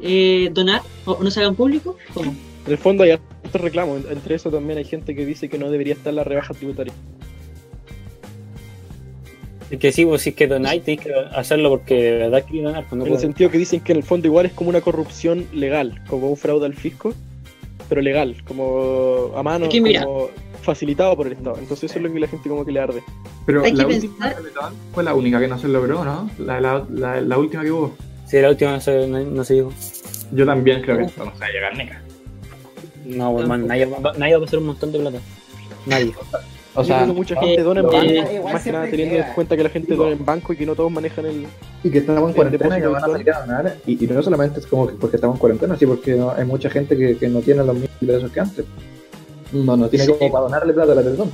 [0.00, 1.96] eh, donar o, no se hagan públicos.
[2.14, 2.34] ¿Cómo?
[2.66, 4.02] En el fondo hay hartos reclamos.
[4.10, 6.92] Entre eso también hay gente que dice que no debería estar la rebaja tributaria.
[9.70, 12.64] Es que sí, pues si es que donáis, tenéis que hacerlo porque de verdad queréis
[12.64, 14.70] donar, pues no En el sentido que dicen que en el fondo igual es como
[14.70, 17.12] una corrupción legal, como un fraude al fisco,
[17.88, 20.04] pero legal, como a mano, Es que mira.
[20.04, 20.28] como
[20.62, 21.56] facilitado por el Estado.
[21.58, 23.02] Entonces eso es lo que la gente como que le arde.
[23.46, 24.34] Pero Hay la que última
[24.92, 26.30] fue la única que no se logró, ¿no?
[26.38, 27.94] La, la, la, la última que hubo.
[28.26, 29.72] Sí, la última no se, no, no se dijo.
[30.32, 32.02] Yo también creo que esto no se va a llegar nunca.
[33.06, 35.18] No, pues, man, nadie, va- nadie va a pasar un montón de plata.
[35.86, 36.12] Nadie.
[36.80, 39.56] O sea, mucha gente eh, dona en eh, banco, más que nada teniendo en cuenta
[39.56, 41.46] que la gente dona en banco y que no todos manejan el...
[41.84, 43.76] y que estamos en cuarentena y que van a salir a donar.
[43.86, 46.44] Y, y no solamente es como que porque estamos en cuarentena, sí, porque no- hay
[46.44, 48.64] mucha gente que, que no tiene los mismos ingresos que antes.
[49.52, 50.12] No, no tiene Sí.
[50.18, 51.30] como para donarle plata a la Teletón.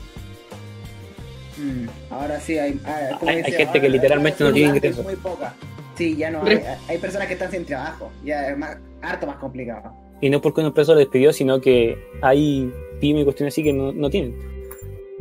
[1.58, 2.80] Mm, ahora sí hay.
[2.84, 4.98] ah, como Hay- gente que ahora literalmente no tiene ingresos.
[5.00, 5.54] es Muy poca.
[5.96, 6.60] Sí, ya no hay.
[6.88, 8.10] Hay personas que están sin trabajo.
[8.24, 9.92] Ya es más, harto más complicado.
[10.20, 13.72] Y no porque una empresa lo despidió, sino que hay pymes y cuestiones así que
[13.72, 14.34] no, no tienen.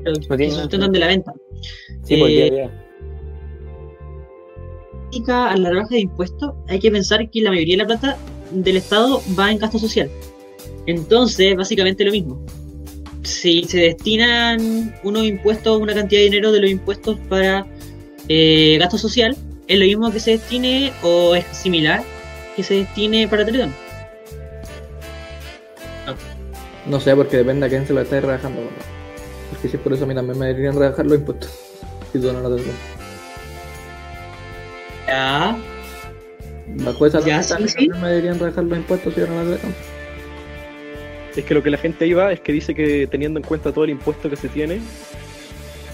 [0.04, 1.34] Que se sustentan de la venta.
[2.04, 2.72] Sí, por el día a Eh, día.
[5.10, 8.18] crítica a la rebaja de impuestos, hay que pensar que la mayoría de la plata
[8.52, 10.10] del Estado va en gasto social.
[10.88, 12.44] Entonces, básicamente lo mismo.
[13.24, 17.66] Si se destinan unos impuestos, una cantidad de dinero de los impuestos para
[18.28, 19.38] eh, gasto social,
[19.68, 22.04] es lo mismo que se destine o es similar
[22.56, 23.74] que se destine para Teletón.
[26.86, 28.62] No sé, porque depende a quién se lo esté rebajando.
[28.62, 28.68] ¿no?
[29.64, 31.50] Porque si es por eso a mí también me deberían rebajar los impuestos.
[32.12, 32.76] Si donan a la Teletón.
[35.08, 35.58] Ya,
[36.84, 37.88] Bajo esa Ya, sí, sí.
[37.88, 39.74] me deberían rebajar los impuestos si donan a la Teletón.
[41.38, 43.86] Es que lo que la gente iba es que dice que teniendo en cuenta todo
[43.86, 44.82] el impuesto que se tiene,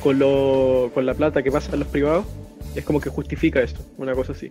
[0.02, 2.26] con, lo, con la plata que pasa a los privados,
[2.74, 4.50] es como que justifica esto, una cosa así.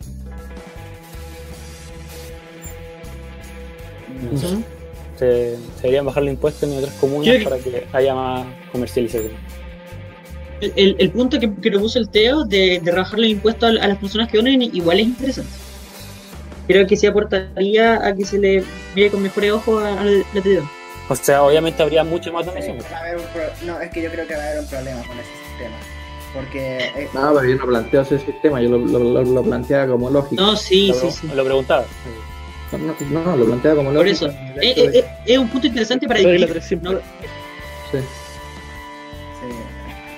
[5.19, 7.43] Se, se deberían bajar los impuestos en otras comunas ¿Qué?
[7.45, 9.33] para que haya más comercialización.
[10.61, 13.85] el, el- el punto que, que propuso el Teo de, de rebajar los impuestos a,
[13.85, 15.51] a las personas que donen igual es interesante.
[16.67, 18.63] Creo que se aportaría a que se le
[18.95, 20.23] mire con mejores ojos a, a la.
[21.09, 22.85] O sea, obviamente habría mucho más Sí, donaciones.
[23.65, 25.77] No, es que yo creo que va a haber un problema con ese sistema.
[26.35, 29.87] Porque eh, No, pero yo no planteo ese sistema, yo lo, lo, lo, lo planteaba
[29.91, 30.43] como lógico.
[30.43, 31.29] No, sí, lo, sí, sí.
[31.35, 31.83] lo preguntaba.
[31.83, 32.28] No,
[32.77, 34.27] no, no, lo planteaba como Por lógico.
[34.27, 34.35] eso.
[34.61, 36.83] Eh, eh, eh, es un punto interesante para discutir.
[36.83, 36.91] ¿no?
[37.91, 37.99] Sí.
[39.41, 39.47] Sí,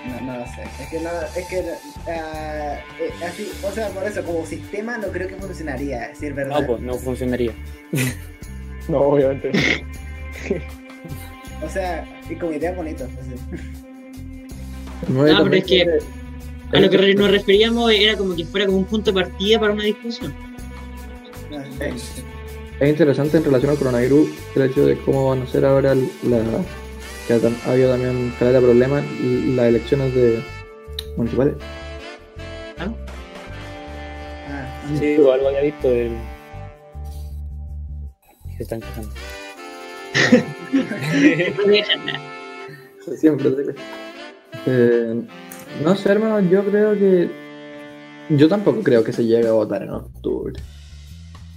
[0.09, 0.63] no, no lo sé.
[0.81, 1.65] Es que no, es que
[2.11, 6.35] ah, eh, así, o sea, por eso, como sistema no creo que funcionaría, a decir
[6.35, 6.61] verdad.
[6.61, 7.53] No, pues no funcionaría.
[8.89, 9.53] No, obviamente.
[11.65, 13.07] O sea, y como idea bonito.
[15.07, 15.99] No, No, pero es que-
[16.73, 19.75] A lo que nos referíamos era como que fuera como un punto de partida para
[19.75, 20.35] una discusión.
[21.51, 21.63] No,
[21.99, 22.23] sí.
[22.81, 26.41] Es interesante en relación al coronavirus el hecho de cómo van a ser ahora la,
[27.27, 30.43] que ha, ha habido también caleta de problemas las elecciones de
[31.17, 31.57] municipales.
[32.79, 32.91] Ah,
[34.99, 36.13] Sí, o algo había visto del.
[38.57, 39.11] Se están quejando.
[43.17, 43.73] Siempre, sí.
[44.67, 45.23] Eh,
[45.85, 47.31] no sé, hermano, yo creo que.
[48.31, 50.55] Yo tampoco creo que se llegue a votar en octubre.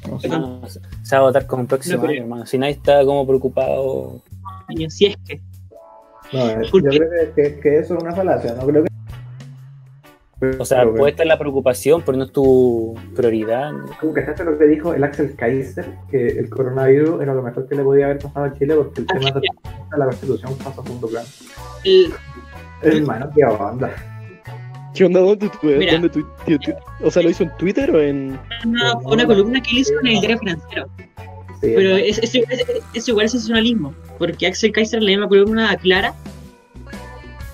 [0.10, 2.46] No se va a votar como próximo No, pero- año, hermano.
[2.46, 4.22] Si nadie está como preocupado.
[4.70, 5.42] Y así es que.
[6.32, 8.90] No, eh, ¿Por yo creo que, que- que eso es una falacia, no creo que.
[10.60, 13.72] O sea, Pero, puede estar la preocupación, pero no es tu prioridad.
[14.02, 17.66] Como que ¿cachaste lo que dijo el Axel Kaiser, que el coronavirus era lo mejor
[17.68, 19.42] que le podía haber pasado a Chile porque el tema de
[19.98, 21.28] la constitución pasa a segundo plano.
[21.86, 22.14] El-
[22.82, 23.92] Hermano, qué onda.
[24.96, 25.20] ¿Qué onda?
[25.22, 25.94] ¿Dónde Mira.
[25.94, 26.74] dónde tu- tu- tu-
[27.04, 28.40] O sea, ¿lo hizo en Twitter o en.?
[28.66, 30.88] una, una columna que él hizo en el diario financiero.
[31.62, 31.98] Sí, Pero hermano.
[32.06, 36.14] es, es, es- es igual sensacionalismo, porque Axel Kaiser en la misma columna aclara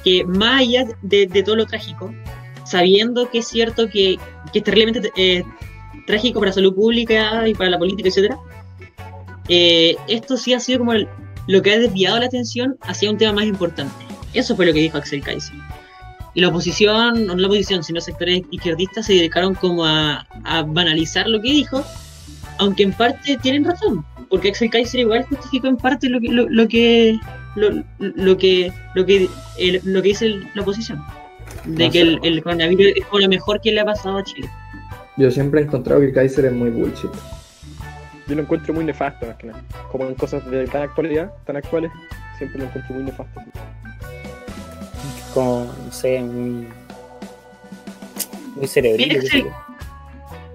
[0.03, 2.13] que más allá de, de todo lo trágico,
[2.65, 4.17] sabiendo que es cierto que,
[4.51, 5.43] que es terriblemente eh,
[6.07, 8.37] trágico para la salud pública y para la política, etcétera,
[9.47, 11.07] eh, esto sí ha sido como el-
[11.47, 13.93] lo que ha desviado la atención hacia un tema más importante.
[14.33, 15.55] Eso fue lo que dijo Axel Kaiser.
[16.35, 21.27] Y la oposición, no la oposición, sino sectores izquierdistas se dedicaron como a, a banalizar
[21.27, 21.83] lo que dijo,
[22.59, 26.47] aunque en parte tienen razón, porque Axel Kaiser igual justificó en parte lo que lo,
[26.49, 27.17] lo que
[27.55, 27.69] lo,
[27.99, 29.27] lo que lo que
[29.57, 31.03] el- lo que dice el- la oposición
[31.65, 34.47] de No que el coronavirus es como lo mejor que le ha pasado a Chile.
[35.17, 37.09] Yo siempre he encontrado que Kaiser es muy bullshit.
[38.27, 39.61] Yo lo encuentro muy nefasto, más que nada.
[39.91, 41.91] Como en cosas de tan actualidad, tan actuales,
[42.37, 43.41] siempre lo encuentro muy nefasto.
[45.33, 46.67] Como, no sé, muy.
[48.55, 49.45] Muy sé Axel,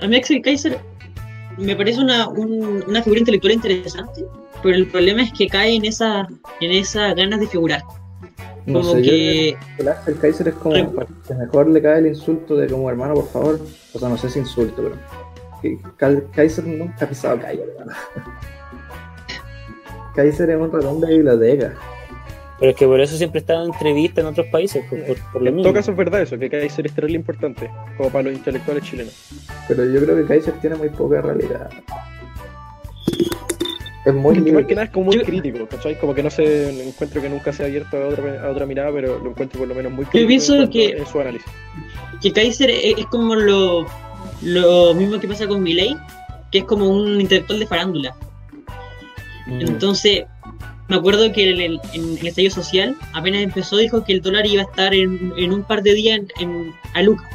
[0.03, 0.79] A mí Axel Kaiser
[1.57, 4.25] me parece una, un- una figura intelectual interesante,
[4.62, 6.27] pero el problema es que cae en esa
[6.61, 7.83] en esas ganas de figurar.
[8.66, 10.75] No Como sé, yo que el Axel Kaiser es como
[11.29, 13.61] que mejor le cae el insulto de como hermano, por favor.
[13.93, 14.83] O sea, no sé si insulto,
[16.03, 17.93] pero Kaiser nunca ha pisado calle, hermano.
[20.14, 21.75] Kaiser es un ratón de biblioteca.
[22.59, 25.42] Pero es que por eso siempre está en entrevistas en otros países, por, por, por
[25.42, 25.62] lo En mismo.
[25.64, 29.12] todo caso es verdad eso, que Kaiser es terrible importante, como para los intelectuales chilenos.
[29.66, 31.68] Pero yo creo que Kaiser tiene muy poca realidad.
[34.07, 35.98] Es muy Porque más que nada es como muy Yo- crítico, ¿cachai?
[35.98, 38.92] Como que no sé, encuentro que nunca se ha abierto a otra, a otra mirada,
[38.92, 41.50] pero lo encuentro por lo menos muy crítico pienso en, cuanto- que- en su análisis.
[42.20, 43.86] que Kaiser es, es como lo,
[44.42, 45.96] lo mismo que pasa con Milei,
[46.52, 48.14] que es como un intelectual de farándula.
[49.46, 49.61] Mm.
[49.62, 50.24] Entonces,
[50.89, 54.47] me acuerdo que en el, en el estallido social, apenas empezó, dijo que el dólar
[54.47, 57.28] iba a estar en, en un par de días en, a Luca.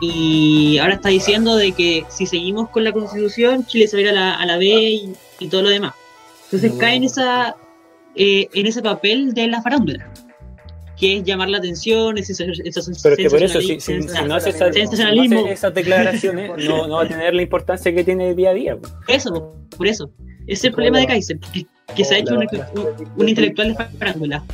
[0.00, 4.02] Y ahora está diciendo de que si seguimos con la constitución, Chile se va a
[4.02, 5.94] ir a la, a la B y, y todo lo demás.
[6.44, 7.56] Entonces cae en, esa,
[8.14, 10.10] eh, en ese papel de la farándula,
[10.96, 12.44] que es llamar la atención, ese, ese,
[13.02, 14.70] Pero es que por eso, si, si- si no hace esa-
[15.44, 18.76] no esas declaraciones, no, no va a tener la importancia que tiene día a día.
[18.76, 20.10] Por eso, po, por eso.
[20.46, 21.38] Es el problema de Kaiser,
[21.96, 24.44] que se ha hecho un, un- un intelectual de farándula.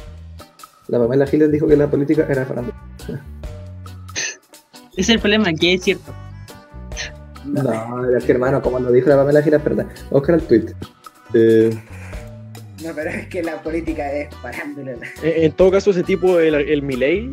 [0.88, 2.76] La Pamela Giles dijo que la política era farándula.
[4.92, 6.12] Ese es el problema, que es cierto.
[7.44, 9.86] No, es que hermano, como lo dijo la Pamela Giles, es verdad.
[10.10, 10.66] Oscar el tweet.
[11.34, 11.76] Eh,
[12.82, 14.92] No, pero es que la política es parándula.
[14.92, 17.30] En, en todo caso, ese tipo, el, el Milei,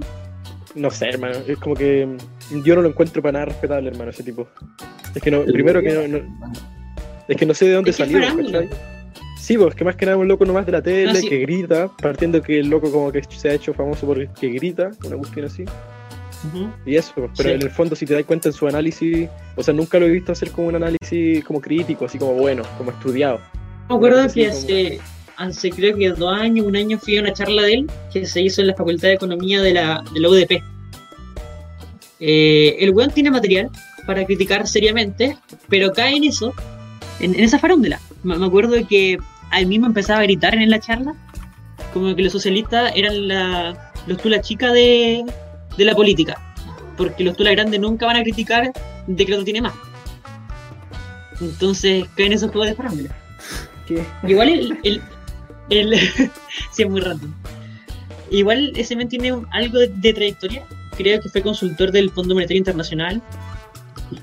[0.76, 2.08] no sé, hermano, es como que
[2.66, 4.48] yo no lo encuentro para nada respetable, hermano, ese tipo.
[5.14, 6.48] Es que no, primero que no, no-
[7.28, 8.64] es que no sé de dónde Es salió, farándula.
[9.42, 11.28] Sí, pues que más que nada un loco nomás de la tele No, sí.
[11.28, 15.18] que grita, partiendo que el loco como que se ha hecho famoso porque grita, una
[15.18, 15.66] cuestión así.
[16.86, 17.56] Y eso, pues, pero Sí.
[17.56, 20.10] en el fondo si te das cuenta en su análisis, o sea, nunca lo he
[20.12, 23.40] visto hacer como un análisis como crítico, así como bueno, como estudiado.
[23.90, 25.00] Me acuerdo que como- hace,
[25.38, 28.42] hace creo que dos años, un año fui a una charla de él que se
[28.42, 30.62] hizo en la Facultad de Economía de la, de la UDP.
[32.20, 33.70] Eh, el weón tiene material
[34.06, 35.38] para criticar seriamente,
[35.70, 36.54] pero cae en eso,
[37.20, 38.00] en, en esa farándula.
[38.24, 39.18] Me, me acuerdo que
[39.50, 41.14] ahí mismo empezaba a gritar en la charla,
[41.94, 45.24] como que los socialistas eran la, los tú la chica de,
[45.78, 46.38] de la política.
[46.98, 48.72] Porque los tulas grandes nunca van a criticar
[49.08, 49.74] de que el otro tiene más.
[51.40, 53.16] Entonces caen esos juegos de farándula.
[54.28, 54.78] Igual el.
[54.84, 55.02] el,
[55.70, 56.00] el
[56.72, 57.34] sí, es muy random.
[58.30, 60.64] Igual ese men tiene un- algo de, de trayectoria.
[60.98, 63.22] Creo que fue consultor del Fondo Monetario Internacional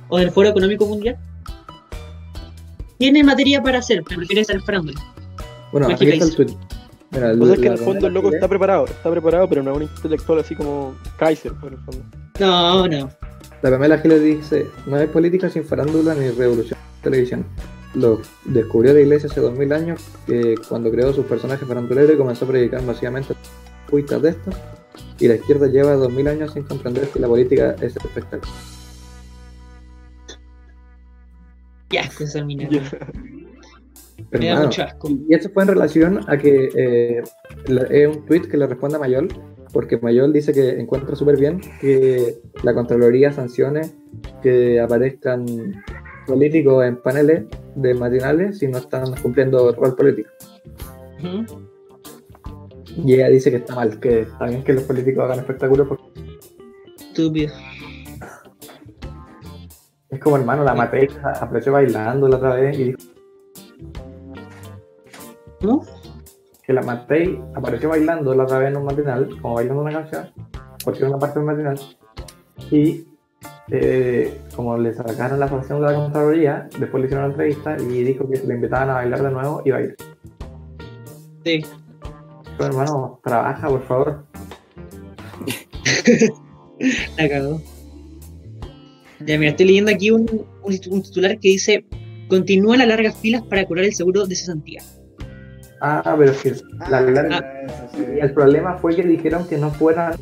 [0.08, 1.16] o del Foro Económico Mundial.
[2.98, 5.00] Tiene materia para hacer, pero prefiere ser farándula.
[5.72, 6.56] Bueno, Aquí aquí está el tweet.
[7.10, 9.62] Mira, O sea, es que en el fondo el loco está preparado, está preparado, pero
[9.62, 12.04] no es un intelectual así como Kaiser, por el fondo.
[12.38, 13.10] No, no.
[13.62, 17.46] La Pamela Giles dice, no hay política sin farándula ni revolución en televisión.
[17.94, 22.44] Lo descubrió la iglesia hace 2000 años que cuando creó sus personajes faranduleros y comenzó
[22.44, 23.34] a predicar masivamente
[23.90, 24.54] cuitas de estos.
[25.18, 28.52] Y la izquierda lleva 2000 años sin comprender que la política es espectáculo.
[31.88, 32.68] Qué asco esa mina.
[34.30, 35.08] Me da mucho asco.
[35.28, 37.22] Y esto fue en relación a que eh,
[37.90, 39.28] es un tweet que le responde a Mayol,
[39.72, 43.82] porque Mayol dice que encuentra súper bien que la Contraloría sancione
[44.42, 45.46] que aparezcan
[46.26, 50.30] políticos en paneles de matinales si no están cumpliendo rol político.
[53.04, 56.04] Y ella dice que está mal, que está bien que los políticos hagan espectáculos porque
[57.18, 57.52] Estúpido.
[60.10, 62.98] Es como hermano, la Matei apareció bailando la otra vez y dijo
[65.60, 65.84] ¿Cómo?
[66.62, 70.28] que la Matei apareció bailando la otra vez en un matinal, como bailando una canción,
[70.84, 71.78] porque era una parte del matinal,
[72.70, 73.06] y
[73.70, 78.02] eh, como le sacaron la sanción de la Contraloría, después le hicieron una entrevista y
[78.04, 79.96] dijo que le invitaban a bailar de nuevo, a ir.
[81.44, 81.64] Sí.
[82.56, 84.24] Pero hermano, trabaja, por favor.
[87.16, 87.60] La cagó.
[89.26, 90.22] Ya, mira, estoy leyendo aquí un,
[90.62, 91.84] un, un titular que dice:
[92.28, 94.82] Continúan las largas filas para cobrar el seguro de cesantía.
[95.80, 96.52] Ah, pero es que
[96.90, 98.04] la, la- Ah, eso sí.
[98.20, 100.14] el problema fue que dijeron que no fueran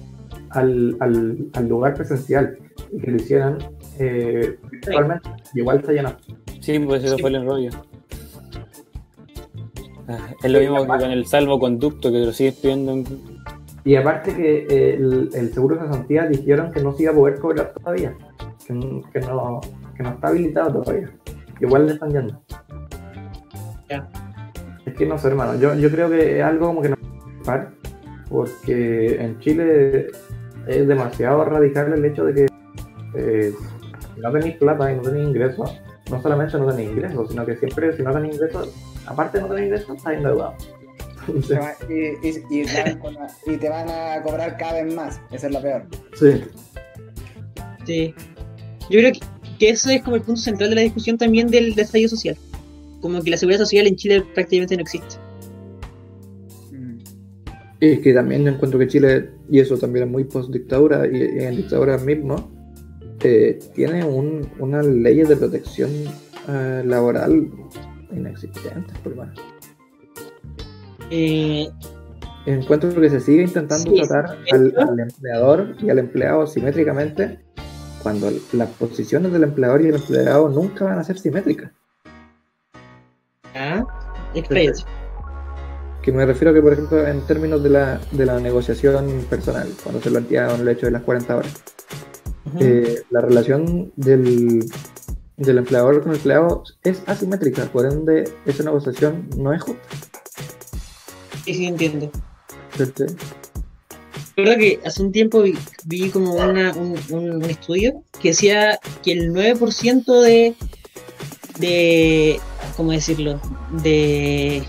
[0.51, 2.59] al, al, al lugar presencial
[2.92, 3.59] y que lo hicieran
[3.99, 5.28] eh, virtualmente.
[5.55, 6.14] Igual está lleno.
[6.61, 7.70] Sí, pues eso fue el enrollo.
[10.09, 12.92] Ah, Es lo mismo que con el salvoconducto que te lo sigues pidiendo.
[12.92, 13.05] en-
[13.84, 17.38] Y aparte que el, el seguro de cesantía dijeron que no se iba a poder
[17.38, 18.14] cobrar todavía,
[18.67, 19.61] que, no,
[19.97, 21.11] que no está habilitado todavía.
[21.61, 22.43] Igual le están yendo.
[23.89, 24.09] Ya.
[24.85, 26.97] Es que no sé, hermano, yo, yo creo que es algo como que no
[28.29, 30.09] porque en Chile
[30.67, 32.47] es demasiado radical el hecho de que
[33.14, 33.53] eh,
[34.14, 37.57] si no tenéis plata y no tenéis ingresos, no solamente no tenéis ingresos, sino que
[37.57, 38.75] siempre si no tenéis ingresos,
[39.07, 39.89] aparte de no tenéis ingresos,
[41.29, 42.43] Entonces, va- Y, y-
[43.49, 45.21] van te van a cobrar cada vez más.
[45.31, 45.83] Esa es la peor.
[46.14, 46.45] sí.
[47.85, 48.14] Sí.
[48.91, 49.20] Yo creo que,
[49.59, 52.37] que eso es como el punto central de la discusión también del desarrollo social.
[53.01, 55.16] Como que la seguridad social en Chile prácticamente no existe.
[57.78, 61.45] Y que también encuentro que Chile, y eso también es muy post dictadura, y, y
[61.45, 62.51] en dictadura mismo,
[63.22, 65.91] eh, tiene un, unas leyes de protección
[66.49, 67.51] eh, laboral
[68.12, 69.28] inexistentes, por más.
[71.11, 71.68] Eh,
[72.47, 77.41] Encuentro que se sigue intentando Sí, tratar al, al empleador y al empleado simétricamente,
[78.07, 81.72] cuando las posiciones del empleador y el empleado nunca van a ser simétricas.
[83.52, 83.84] ah,
[84.32, 84.84] expláyate.
[86.02, 90.00] Que me refiero que, por ejemplo, en términos de la, de la negociación personal, cuando
[90.00, 91.52] se plantea el hecho de las 40 horas.
[92.61, 94.64] Eh, la relación del,
[95.36, 99.82] del empleador con el empleado es asimétrica, por ende esa negociación no es justa.
[101.44, 102.09] Sí, sí, entiendo.
[102.76, 103.07] ¿cierto?
[104.37, 105.55] Recuerdo que hace un tiempo vi,
[105.87, 110.55] vi como una- un, un- estudio que decía que el 9% de,
[111.59, 112.39] de,
[112.76, 113.41] ¿cómo decirlo?
[113.82, 114.62] De,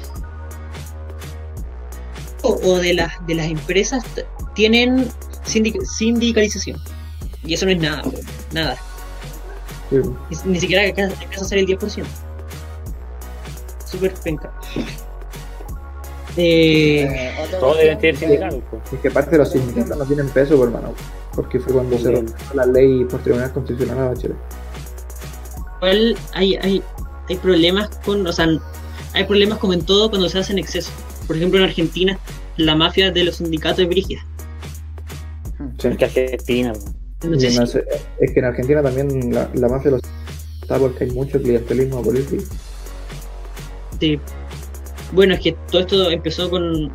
[2.43, 4.03] o, o de, las, de las empresas
[4.55, 5.09] tienen
[5.45, 6.79] sindic- sindicalización.
[7.43, 8.19] Y eso no es nada, bro,
[8.53, 8.77] nada.
[9.89, 9.97] Sí.
[10.45, 12.03] Ni, ni siquiera alcanza a ser el 10%.
[13.85, 14.53] Súper penca.
[16.37, 18.61] Eh, Todos deben tener sindicatos.
[18.69, 18.81] pues.
[18.93, 20.93] Es que aparte los sindicatos no tienen peso, pues, hermano,
[21.35, 24.35] porque fue cuando se rompió la ley por Tribunal Constitucional de Chile.
[25.77, 26.83] igual hay, hay,
[27.29, 28.47] hay problemas con, o sea,
[29.13, 30.91] hay problemas como en todo cuando se hace en exceso.
[31.25, 32.17] Por ejemplo, en Argentina,
[32.57, 34.25] la mafia de los sindicatos es brígida.
[35.79, 35.87] Sí.
[35.87, 36.93] Es que Argentina, pues.
[37.29, 40.01] No sé si- es que en Argentina también la, la mafia los
[40.61, 42.43] está porque hay mucho clientelismo político.
[43.99, 44.19] Sí.
[45.11, 46.91] Bueno, es que todo esto empezó con.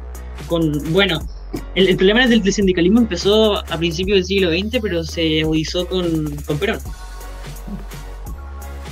[0.48, 1.20] con bueno,
[1.74, 5.86] el, el problema del, del sindicalismo empezó a principios del siglo XX, pero se agudizó
[5.86, 6.78] con, con Perón.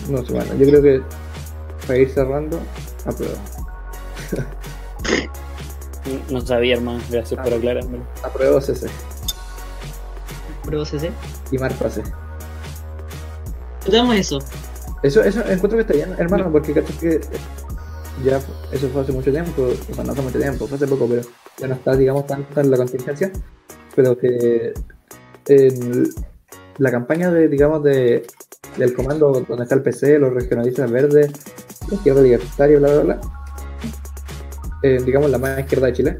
[0.08, 1.02] No sé, bueno, yo creo que
[1.86, 2.60] para ir cerrando,
[3.04, 3.34] apruebo.
[6.30, 7.00] No sabía, hermano.
[7.10, 8.04] Gracias por aclarármelo.
[8.22, 8.88] Apruebo CC.
[10.64, 11.10] Pruebo CC.
[11.52, 12.02] y Marco AC.
[13.86, 14.38] Votamos eso.
[15.02, 17.20] Eso, eso encuentro que está bien, hermano, porque cacho que
[18.24, 18.40] ya
[18.72, 21.22] eso fue hace mucho tiempo, o sea, no hace mucho tiempo, fue hace poco, pero
[21.58, 23.30] ya no está, digamos, tanto en la contingencia,
[23.94, 24.72] pero que
[25.48, 26.08] en
[26.78, 28.26] la campaña de, digamos, de,
[28.76, 31.32] del comando donde está el PC, los regionalistas verdes,
[31.88, 33.20] la izquierda libertaria, bla, bla, bla,
[34.82, 36.18] eh, digamos, la más izquierda de Chile,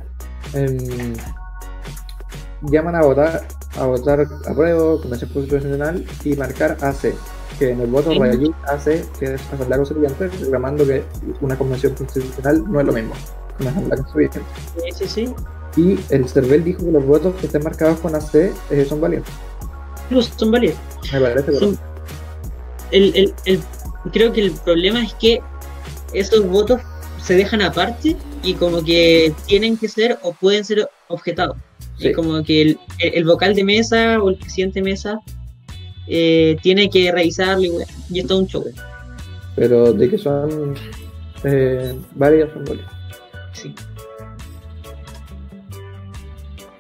[2.63, 3.47] llaman a votar,
[3.79, 7.15] a votar a prueba, Convención Constitucional y marcar AC,
[7.61, 11.05] que en el voto rayadí hace que es Asamblea Constituyente, reclamando que
[11.43, 13.13] una convención constitucional no es lo mismo
[13.57, 14.41] que una Asamblea Constituyente.
[14.83, 15.35] Sí, sí, sí.
[15.77, 18.35] Y el CERVEL dijo que los votos que estén marcados con AC
[18.71, 19.27] eh, son válidos.
[20.37, 20.77] Son válidos.
[21.13, 21.53] Me parece
[22.91, 23.61] el, el, el-
[24.13, 25.41] creo que el problema es que
[26.13, 26.81] esos votos
[27.23, 31.57] se dejan aparte y como que tienen que ser o pueden ser objetados.
[31.99, 32.09] Sí.
[32.09, 35.21] Es como que el, el- el vocal de mesa o el presidente de mesa
[36.13, 38.65] eh, tiene que revisarlo y, bueno, y es todo un show.
[39.55, 40.75] Pero de que son
[41.45, 42.91] eh, válidos, son válidos.
[43.53, 43.75] Sí.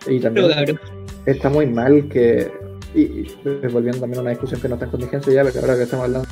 [0.08, 0.80] Y también Pero
[1.26, 2.50] está muy mal que,
[2.92, 3.28] y, y
[3.70, 6.06] volviendo también a una discusión que no está en contingencia ya, pero ahora que estamos
[6.06, 6.28] hablando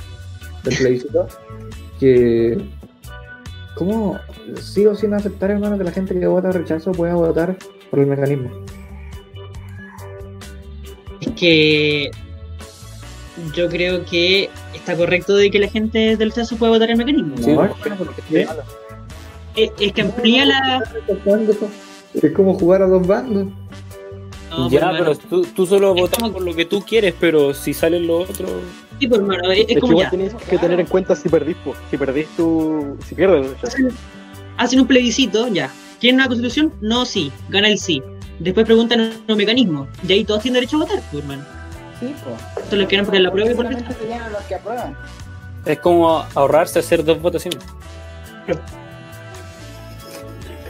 [0.64, 1.28] del plebiscito,
[2.00, 2.58] que
[3.76, 4.18] ¿cómo
[4.60, 7.56] sigo sin aceptar, hermano, que la gente que vota rechazo pueda votar
[7.90, 8.50] por el mecanismo?
[11.20, 12.10] Es que
[13.54, 17.36] yo creo que está correcto de que la gente del rechazo pueda votar el mecanismo.
[17.38, 17.70] Sí, No, ¿por
[19.56, 20.82] es que amplía la.
[22.14, 23.48] Es como jugar a dos bandos.
[24.50, 25.18] No, ya, pues, pero hermano.
[25.28, 28.50] tú, tú solo votas como- por lo que tú quieres, pero si salen los otros.
[28.98, 30.10] Sí, pues, hermano, es, es Es que como ya.
[30.10, 31.74] tenés que tener en cuenta si perdís, po.
[31.90, 32.96] si perdís tu.
[33.06, 33.50] si pierdes.
[34.56, 35.70] hacen un plebiscito, ya.
[36.00, 36.72] ¿Quieren una constitución?
[36.80, 37.30] No, sí.
[37.48, 38.02] Gana el sí.
[38.38, 39.88] Después preguntan los mecanismos.
[40.06, 41.44] Y ahí todos tienen derecho a votar, pues, hermano.
[42.00, 42.72] Sí, pues.
[42.72, 43.82] Lo quieren porque la prueba y por los
[44.48, 44.96] que aprueban.
[45.64, 47.58] Es como ahorrarse hacer dos votaciones.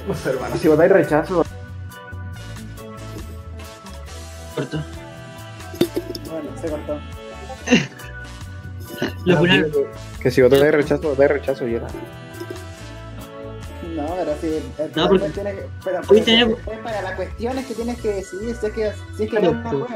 [0.07, 1.45] No sé, hermano, si votáis rechazo,
[4.55, 4.79] corto.
[6.31, 6.95] Bueno, se cortó.
[9.26, 9.64] Lo Ah, funaron.
[9.70, 9.83] digo
[10.16, 11.87] que- Que si votáis rechazo, votáis rechazo y era.
[14.09, 14.47] No, pero sí.
[14.79, 15.55] el No, porque- tienes
[15.85, 18.93] pero, Hoy pero tenemos- es para las cuestiones que tienes que decidir si es que,
[19.17, 19.87] si es que Claro, no.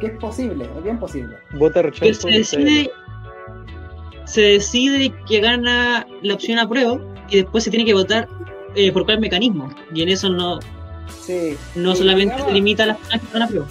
[0.00, 1.36] Que es posible, es bien posible.
[1.52, 2.12] Vota rechazo.
[2.14, 2.90] se decide,
[4.24, 6.98] se decide que gana la opción a prueba
[7.28, 8.28] y después se tiene que votar
[8.76, 9.68] eh, por cuál mecanismo.
[9.92, 10.60] Y en eso no,
[11.22, 11.56] Sí.
[11.74, 13.66] no solamente digamos- limita a las personas que están a prueba.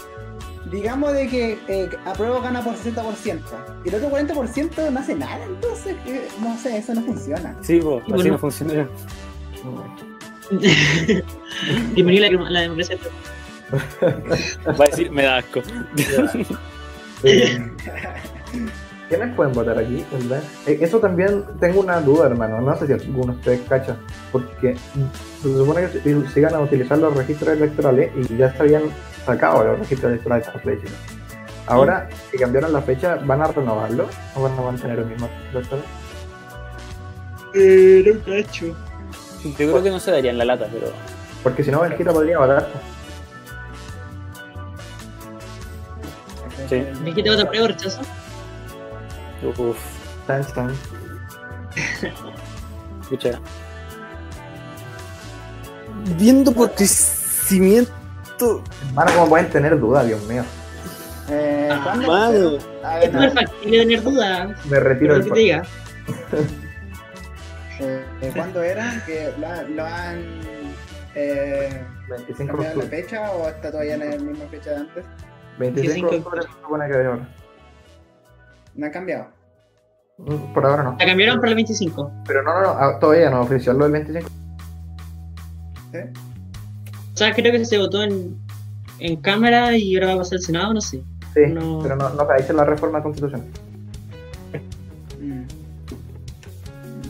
[0.69, 5.43] Digamos de que eh, apruebo gana por 60% y el otro 40% no hace nada,
[5.45, 7.55] entonces que, no sé, eso no funciona.
[7.61, 8.31] Sí, pues, así bueno.
[8.33, 8.87] no funciona.
[11.93, 12.97] Bienvenido a la, la democracia.
[14.67, 15.61] Va a decir, me da asco.
[17.23, 17.71] Eh,
[19.09, 20.05] ¿Quiénes pueden votar aquí?
[20.11, 20.41] ¿verdad?
[20.65, 22.61] Eh, Eso también tengo una duda, hermano.
[22.61, 23.97] No sé si alguno de ustedes cacha.
[24.31, 24.75] Porque
[25.41, 28.83] se supone que si, si iban a utilizar los registros electorales y ya se habían
[29.25, 30.87] sacado los registros electorales de esta fecha.
[31.67, 35.79] Ahora, si cambiaron la fecha, ¿van a renovarlo o van a mantener el mismo registro
[37.53, 37.53] electoral?
[37.53, 38.88] no cacho.
[39.43, 40.87] Yo creo que no se daría en la lata, pero.
[41.43, 42.67] Porque si no, Benjita podría votar.
[46.67, 46.75] Sí.
[47.03, 48.01] ¿De qué te vota a prueba rechazo?
[49.57, 49.77] Uf,
[50.27, 50.71] Tan, tan.
[53.01, 53.39] escucha.
[56.17, 57.93] Viendo por crecimiento.
[58.89, 60.43] Hermano, ¿cómo pueden tener dudas, Dios mío?
[61.29, 62.07] Eh, Ah, ¿cuándo?
[62.07, 62.57] mano.
[62.83, 64.65] A Es súper factible tener dudas.
[64.65, 65.63] Me retiro del que te diga.
[67.79, 69.03] eh, eh, ¿Cuándo era?
[69.05, 70.23] ¿Que lo, han- lo han
[71.15, 75.05] eh, 25 de cambiado la fecha o está todavía en la misma fecha de antes?
[75.59, 77.27] 25 de 25 octubre se supone que ahora.
[78.75, 79.27] ¿No han cambiado?
[80.17, 80.95] Mm, Por ahora no.
[80.99, 82.11] La cambiaron para el 25.
[82.27, 84.29] Pero no, no, no, ah, todavía no oficial lo del 25.
[85.91, 85.97] ¿Sí?
[87.13, 88.37] O sea, creo que se votó en,
[88.99, 91.01] en Cámara y ahora va a pasar al Senado, no sé.
[91.33, 91.79] Sí, No.
[91.81, 93.45] pero no, no se la reforma constitucional.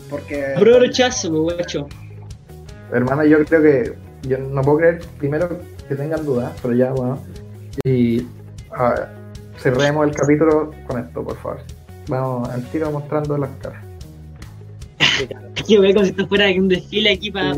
[0.10, 0.56] Porque.
[0.56, 1.88] Rechazo, guacho.
[2.92, 3.94] Hermano, yo creo que.
[4.28, 7.22] Yo no puedo creer, primero, que tengan dudas, pero ya, bueno.
[7.84, 8.26] Y.
[9.58, 11.60] cerremos el capítulo con esto, por favor.
[12.08, 13.84] Vamos al tiro mostrando las caras.
[15.60, 17.54] Aquí voy como si esto fuera un desfile aquí para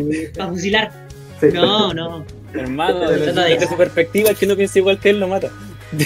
[0.50, 0.92] fusilar.
[1.40, 1.48] Sí.
[1.54, 2.26] No, no.
[2.54, 5.50] Hermano, de desde su perspectiva, el que no piensa igual que él lo mata.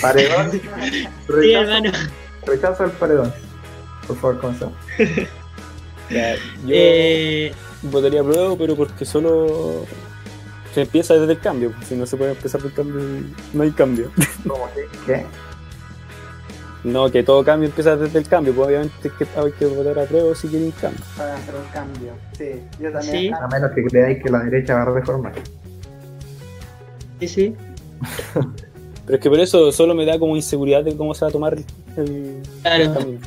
[0.02, 0.52] Paredón.
[0.52, 1.92] Sí, hermano.
[2.46, 3.34] rechazo al paredón.
[4.08, 4.74] Por favor, comencemos.
[6.10, 6.40] Ya, yo
[6.70, 7.52] Eh,
[7.84, 9.86] votaría prueba, pero porque solo
[10.74, 11.74] se empieza desde el cambio.
[11.88, 13.02] Si no se puede empezar del cambio,
[13.54, 14.12] no hay cambio.
[14.48, 14.88] ¿Cómo que?
[15.06, 15.26] ¿Qué?
[16.84, 19.98] No, que todo cambio empieza desde el cambio, pues obviamente es que hay que votar
[19.98, 21.02] a prueba si quieren cambio.
[21.18, 22.12] Para hacer un cambio.
[22.38, 23.18] Sí, yo también.
[23.18, 23.32] Sí.
[23.32, 25.34] A menos que creáis que la derecha va a reformar.
[27.20, 27.56] Sí, sí.
[29.06, 31.32] Pero es que por eso solo me da como inseguridad de cómo se va a
[31.32, 31.56] tomar
[31.98, 32.94] el Claro.
[32.94, 33.20] camino.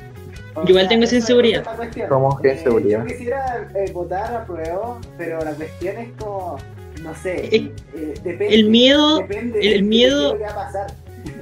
[0.65, 1.65] O Igual tengo esa inseguridad.
[1.97, 2.09] es.
[2.09, 3.01] ¿Cómo que Eh, inseguridad?
[3.01, 6.59] Yo quisiera eh, votar a prueba, pero la cuestión es como,
[7.03, 8.55] no sé, Eh, eh, depende.
[8.55, 10.87] El miedo, depende el miedo- qué va a pasar.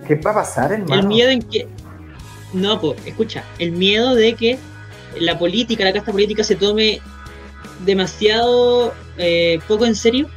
[0.07, 1.01] ¿Qué va a pasar, hermano?
[1.03, 1.67] el miedo en que.
[2.53, 4.59] No, pues, escucha, el miedo de que
[5.21, 7.01] la política, la casta política se tome
[7.85, 10.29] demasiado eh, poco en serio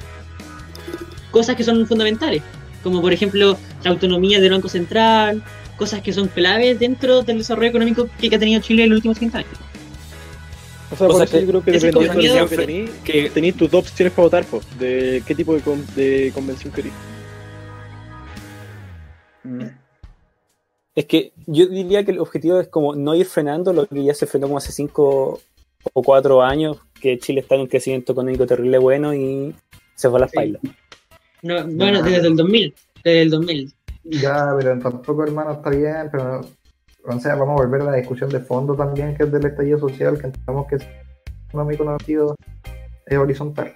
[1.31, 2.41] cosas que son fundamentales,
[2.83, 5.43] como por ejemplo la autonomía del Banco Central,
[5.79, 9.17] cosas que son claves dentro del desarrollo económico que ha tenido Chile en los últimos
[9.17, 9.51] 30 años.
[10.91, 13.29] O sea, O por sea eso que yo creo que dependiendo del que tenéis, que-
[13.29, 16.93] tenéis tus dos opciones para votar, po, de qué tipo de, con- de convención queréis.
[19.43, 19.61] Mm.
[20.95, 24.13] Es que yo diría que el objetivo es como no ir frenando lo que ya
[24.13, 25.39] se frenó como hace cinco
[25.93, 29.55] o cuatro años, que Chile está en un crecimiento económico terrible bueno y
[29.95, 30.35] se fue a las Sí.
[30.35, 30.61] pailas.
[31.41, 32.73] No, bueno, desde el 2000,
[33.03, 33.73] desde el 2000.
[34.03, 36.41] Ya, pero tampoco, hermano, está bien, pero.
[37.05, 39.79] O sea, vamos a volver a la discusión de fondo también, que es del estallido
[39.79, 40.87] social, que entendamos que es
[41.47, 42.35] económico conocido
[43.05, 43.73] es horizontal.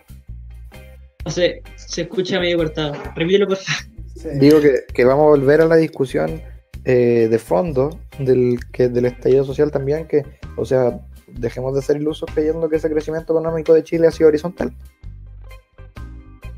[1.25, 2.93] No sé, se escucha medio cortado.
[3.15, 3.83] Repítelo, por favor.
[4.15, 4.29] Sí.
[4.39, 6.41] Digo que, que vamos a volver a la discusión
[6.85, 10.23] eh, de fondo del, que, del estallido social también, que,
[10.57, 14.27] o sea, dejemos de ser ilusos creyendo que ese crecimiento económico de Chile ha sido
[14.27, 14.73] horizontal.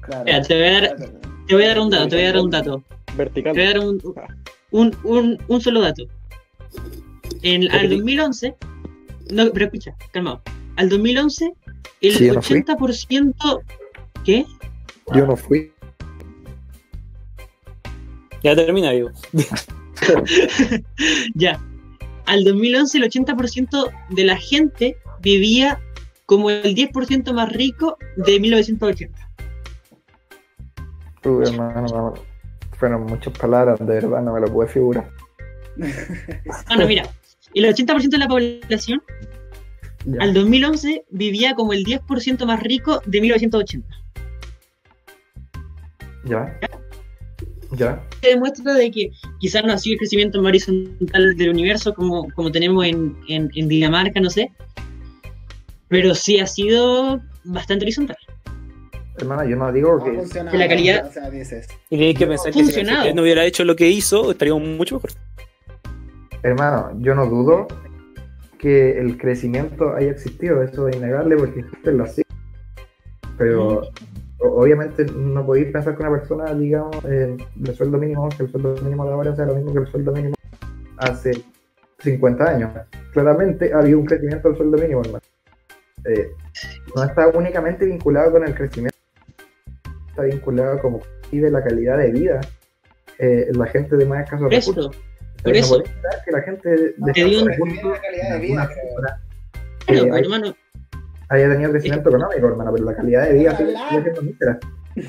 [0.02, 0.26] Claro.
[0.26, 0.96] Mira, te voy a dar,
[1.48, 2.84] te voy a dar un dato, te voy a dar un dato.
[3.16, 3.54] Vertical.
[3.54, 4.02] Te voy a dar un,
[4.72, 6.04] un, un, un solo dato.
[7.42, 8.56] En, al 2011,
[9.32, 10.42] no, pero escucha, calmado.
[10.76, 11.54] Al 2011,
[12.02, 12.62] el Sí, yo no fui.
[12.62, 13.62] 80%.
[14.24, 14.46] ¿Qué?
[15.14, 15.72] Yo no fui.
[18.44, 19.12] Ya termina, digo.
[21.36, 21.60] Ya.
[22.26, 25.80] Al 2011, el 80% de la gente vivía
[26.26, 29.30] como el 10% más rico de 1980.
[31.26, 32.14] Hermano, no,
[32.78, 35.10] fueron muchas palabras, de verdad, no me lo pude figurar.
[36.68, 37.04] Bueno, mira,
[37.54, 39.02] el 80% de la población
[40.06, 40.22] Ya.
[40.22, 43.88] al 2011 vivía como el 10% más rico de 1980.
[46.26, 46.60] Ya.
[47.78, 48.02] Ya.
[48.22, 52.28] que demuestra de que quizás no ha sido el crecimiento más horizontal del universo como,
[52.36, 54.52] como tenemos en, en, en Dinamarca, no sé,
[55.90, 58.18] pero sí ha sido bastante horizontal.
[59.18, 60.12] Hermano, yo no digo No que.
[60.52, 61.68] que la calidad- O sea, dices.
[61.90, 65.12] Y tenéis que pensar que si no hubiera hecho lo que hizo, estaríamos mucho mejor.
[66.44, 67.68] Hermano, yo no dudo
[68.60, 72.38] que el crecimiento haya existido, eso es innegable porque existen las cifras.
[73.38, 73.82] Pero
[74.40, 78.76] obviamente no podéis pensar que una persona, digamos, eh, de sueldo mínimo, que el sueldo
[78.84, 80.36] mínimo de ahora sea lo mismo que el sueldo mínimo
[80.98, 81.32] hace
[82.00, 82.72] 50 años.
[83.14, 85.24] Claramente ha habido un crecimiento del sueldo mínimo, hermano.
[86.06, 86.30] Eh,
[86.96, 88.95] no está únicamente vinculado con el crecimiento,
[90.16, 91.02] está vinculado como
[91.32, 92.42] y de la calidad de vida.
[93.20, 94.88] eh, la gente de más escasos Por recursos.
[94.94, 95.02] eso,
[95.44, 95.84] por No eso.
[96.26, 96.76] que la gente de
[97.46, 99.22] recursos, la calidad vida, cifra,
[99.86, 100.56] claro, eh, hermano,
[101.30, 103.90] haya tenido crecimiento económico, hermano, pero la calidad de vida sigue Ojalá.
[103.90, 104.60] sigue siendo mísera.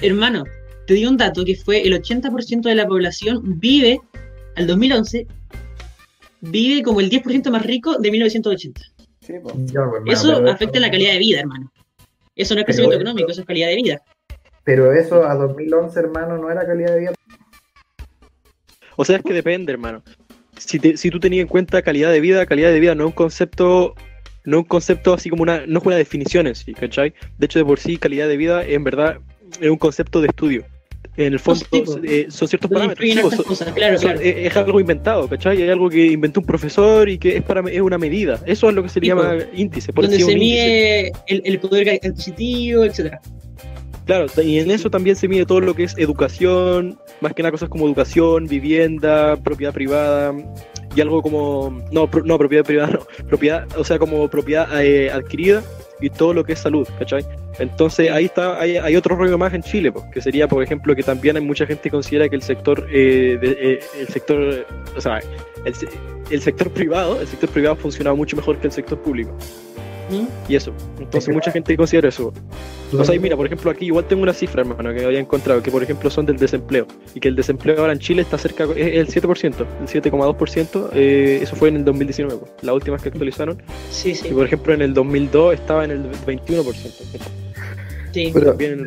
[0.02, 0.44] hermano,
[0.86, 4.00] te digo un dato que fue el 80% de la población vive,
[4.54, 5.26] al 2011,
[6.42, 8.80] vive como el 10% más rico de 1980.
[9.20, 11.72] Sí, pues, hermano, Eso afecta la calidad de vida, hermano.
[12.36, 14.02] Eso no es crecimiento económico, eso es calidad de vida.
[14.66, 17.12] Pero eso a 2011, hermano, no era calidad de vida.
[18.96, 20.02] O sea, es que depende, hermano.
[20.58, 23.06] Si, te- si tú tenías en cuenta calidad de vida, calidad de vida no es
[23.06, 23.94] un concepto,
[24.44, 27.14] no es un concepto así como una, no es una definición en sí, ¿cachai?
[27.38, 29.18] De hecho, de por sí, calidad de vida en verdad
[29.60, 30.64] es un concepto de estudio.
[31.16, 32.00] En el fondo po.
[32.02, 33.08] eh, son ciertos parámetros.
[33.08, 34.20] po, hartas son- cosas, claro, son- claro.
[34.20, 35.62] es, es algo inventado, ¿cachai?
[35.62, 38.40] Es algo que inventó un profesor y que es para es una medida.
[38.46, 39.92] Eso es lo que se le llama índice.
[39.92, 43.20] Por Donde se mide el, el poder adquisitivo, etcétera.
[44.06, 47.50] Claro, y en eso también se mide todo lo que es educación, más que nada
[47.50, 50.32] cosas como educación, vivienda, propiedad privada
[50.94, 55.62] y algo como no, no propiedad privada, no, propiedad, o sea, como propiedad eh, adquirida
[56.00, 57.24] y todo lo que es salud, ¿cachai?
[57.58, 60.94] Entonces ahí está, hay, hay otro rollo más en Chile, pues, que sería, por ejemplo,
[60.94, 64.66] que también hay mucha gente que considera que el sector, eh, de- eh, el sector,
[64.96, 65.20] o sea,
[65.64, 65.88] el, se-
[66.30, 69.36] el sector privado, el sector privado funciona mucho mejor que el sector público.
[70.10, 70.26] ¿Mm?
[70.48, 70.72] Y eso.
[71.00, 72.32] Entonces mucha gente considera eso.
[72.96, 75.60] O sea, y mira, por ejemplo, aquí igual tengo una cifra, hermano, que había encontrado,
[75.62, 76.86] que por ejemplo son del desempleo.
[77.14, 80.90] Y que el desempleo ahora en Chile está cerca, es el 7%, el 7,2%.
[80.94, 83.60] eh, eso fue en el 2019, pues, la última que actualizaron.
[83.90, 87.04] Sí, sí, Y por ejemplo, en el 2002 estaba en el 21%.
[88.12, 88.30] sí.
[88.32, 88.86] Pero, También en-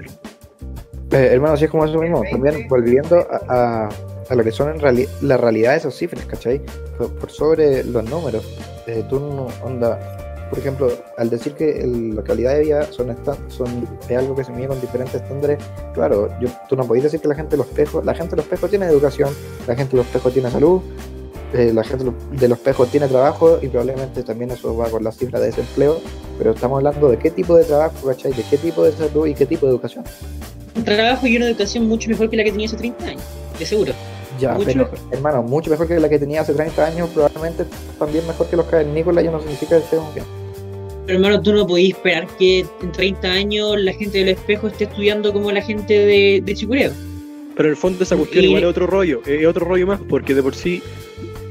[1.20, 2.24] eh, hermano, así es como eso mismo.
[2.32, 3.42] También volviendo a,
[3.88, 3.90] a-
[4.30, 6.62] a lo que son en reali- la realidad de esas cifras, ¿cachai?
[6.98, 8.46] Por, por sobre los números.
[8.88, 10.00] Eh, tú no, onda,
[10.50, 13.16] por ejemplo, al decir que el- la calidad de vida son,
[13.50, 15.58] son es algo que se mide con diferentes estándares,
[15.94, 18.38] claro, yo, tú no podés decir que la gente de los pejos, la gente de
[18.38, 19.30] los pejos tiene educación,
[19.68, 20.82] la gente de los pejos tiene salud,
[21.54, 24.90] eh, la gente de los- de los pejos tiene trabajo y probablemente también eso va
[24.90, 26.00] con la cifra de desempleo,
[26.38, 28.34] pero estamos hablando de qué tipo de trabajo, ¿cachai?
[28.34, 30.04] De qué tipo de salud y qué tipo de educación.
[30.76, 33.24] Un trabajo y una educación mucho mejor que la que tenía hace 30 años,
[33.58, 33.94] de seguro.
[34.40, 35.00] Ya, Mucho pero mejor.
[35.12, 37.66] hermano, mucho mejor que la que tenía hace 30 años, probablemente
[37.98, 40.26] también mejor que los cavernícolas, y no significa que estemos bien.
[41.10, 44.84] Pero hermano, tú no podías esperar que en 30 años la gente del espejo esté
[44.84, 46.92] estudiando como la gente de, de Chicureo.
[47.56, 50.00] Pero en el fondo esa cuestión Y- igual es otro rollo, es otro rollo más,
[50.08, 50.84] porque de por sí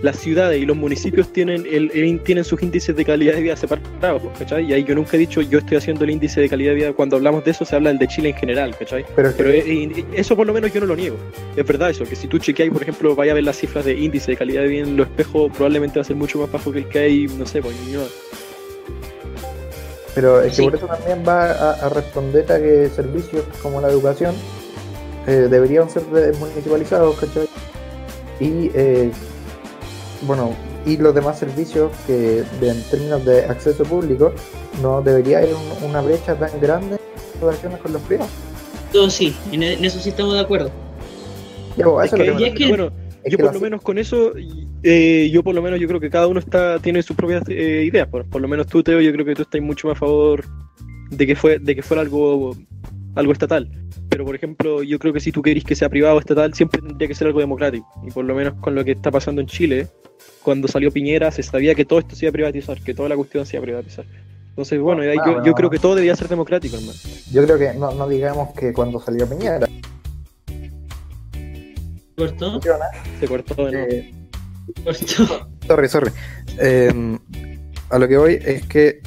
[0.00, 3.56] las ciudades y los municipios tienen el, el- tienen sus índices de calidad de vida
[3.56, 4.64] separados, pues, ¿cachai?
[4.70, 6.92] Y ahí yo nunca he dicho yo estoy haciendo el índice de calidad de vida,
[6.92, 9.04] cuando hablamos de eso se habla del de Chile en general, ¿cachai?
[9.16, 9.50] Pero, Pero
[10.14, 11.16] eso por lo menos yo no lo niego.
[11.56, 13.94] Es verdad eso, que si tú chequeas, por ejemplo, vaya a ver las cifras de
[13.98, 16.70] índice de calidad de vida en los espejos, probablemente va a ser mucho más bajo
[16.70, 17.74] que el que hay, no sé, pues.
[20.18, 20.64] Pero es que Sí.
[20.64, 24.34] por eso también va a, a responder a que servicios como la educación
[25.28, 26.02] eh, deberían ser
[26.40, 27.48] municipalizados, ¿cachai?
[28.40, 29.12] Y, eh,
[30.22, 30.54] bueno,
[30.84, 34.32] y los demás servicios que de- en términos de acceso público
[34.82, 36.96] no debería haber un- una brecha tan grande
[37.34, 38.32] en relaciones con los privados.
[38.92, 40.70] Todo sí, en, en eso sí estamos de acuerdo.
[41.76, 42.72] Ya, Es eso es que, lo que me y
[43.24, 44.32] es yo por lo menos con eso,
[44.82, 47.84] eh, yo por lo menos yo creo que cada uno está tiene sus propias eh,
[47.86, 48.08] ideas.
[48.08, 50.44] Por, por lo menos tú, Teo, yo creo que tú estás mucho más a favor
[51.10, 52.56] de que fue de que fuera algo
[53.14, 53.70] algo estatal.
[54.08, 56.80] Pero por ejemplo, yo creo que si tú querís que sea privado o estatal, siempre
[56.80, 57.86] tendría que ser algo democrático.
[58.06, 59.88] Y por lo menos con lo que está pasando en Chile,
[60.42, 63.16] cuando salió Piñera, se sabía que todo esto se iba a privatizar, que toda la
[63.16, 64.06] cuestión se iba a privatizar.
[64.50, 66.98] Entonces, bueno, ahí yo, Bueno, yo creo que todo debía ser democrático, hermano.
[67.30, 69.68] Yo creo que no, no digamos que cuando salió Piñera,
[72.18, 72.60] ¿Cortó?
[73.20, 73.86] Se cortó de nuevo.
[73.92, 74.14] eh,
[74.84, 75.48] ¿Cortó?
[75.66, 76.10] Sorry, sorry.
[76.58, 77.18] Eh,
[77.90, 79.00] a lo que voy es que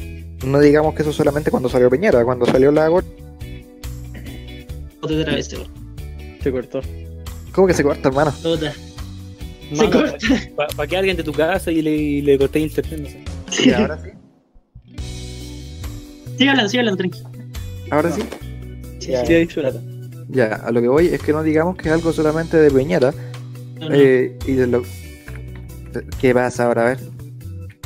[0.46, 3.02] no digamos que eso solamente cuando salió Piñera, cuando salió Lago,
[5.02, 5.72] Otra vez se cortó.
[6.42, 6.82] Se cortó.
[7.52, 8.34] ¿cómo que se corta, hermano?
[8.44, 8.74] Otra.
[8.74, 10.18] Se Mano, corta.
[10.76, 13.24] Para que alguien de tu casa y le, y le corté internet, no sé.
[13.50, 14.10] Sí, ahora sí.
[16.38, 17.30] Sigue hablando, sigue hablando, tranquilo.
[17.92, 18.22] Ahora sí.
[19.00, 19.72] Ya, Sí, ahí suena.
[20.32, 23.90] Ya, a lo que voy es que no digamos que es algo solamente de No,
[23.90, 23.96] no.
[23.96, 24.84] eh, y de lo.
[26.20, 26.84] ¿Qué pasa ahora?
[26.84, 27.00] A ver.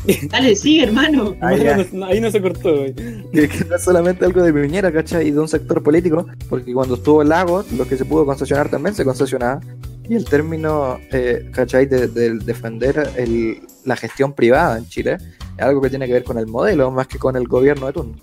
[0.30, 1.36] Dale, sigue, hermano.
[1.42, 1.78] Ah, ya.
[1.78, 2.94] No, no, ahí no se cortó, güey.
[2.94, 5.28] Que, que no es solamente algo de Piñera, ¿cachai?
[5.28, 8.94] Y de un sector político, porque cuando estuvo Lagos, lo que se pudo concesionar también
[8.94, 9.62] se concesionaba.
[10.08, 11.88] Y el término, eh, ¿cachai?
[11.88, 15.18] De, de defender el- la gestión privada en Chile
[15.58, 17.94] es algo que tiene que ver con el modelo más que con el gobierno de
[17.94, 18.16] turno.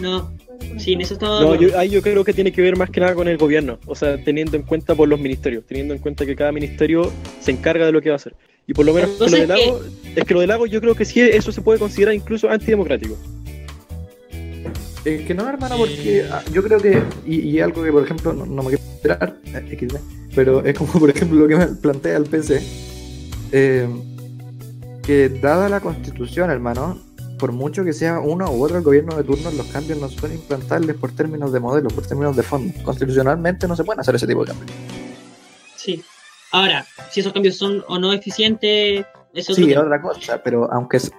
[0.00, 0.30] No.
[0.78, 2.90] Sí, en eso estamos de No, yo, ahí yo creo que tiene que ver más
[2.90, 6.00] que nada con el gobierno, o sea, teniendo en cuenta por los ministerios, teniendo en
[6.00, 8.34] cuenta que cada ministerio se encarga de lo que va a hacer.
[8.66, 9.80] Y por lo menos lo del lago,
[10.16, 13.16] es que lo del lago yo creo que sí, eso se puede considerar incluso antidemocrático.
[15.04, 18.32] Es que no, hermano, porque ah, yo creo que, y, y algo que, por ejemplo,
[18.32, 19.36] no, no me quiero esperar,
[20.34, 22.62] pero es como, por ejemplo, lo que me plantea el PC,
[23.52, 23.86] eh,
[25.02, 27.03] que dada la constitución, hermano,
[27.38, 30.32] por mucho que sea uno u otro el gobierno de turno, los cambios no son
[30.32, 32.72] implantables por términos de modelo, por términos de fondo.
[32.84, 34.70] Constitucionalmente no se pueden hacer ese tipo de cambios.
[35.76, 36.02] Sí.
[36.52, 39.04] Ahora, si esos cambios son o no eficientes,
[39.34, 41.10] eso es Sí, es otra cosa, pero aunque es,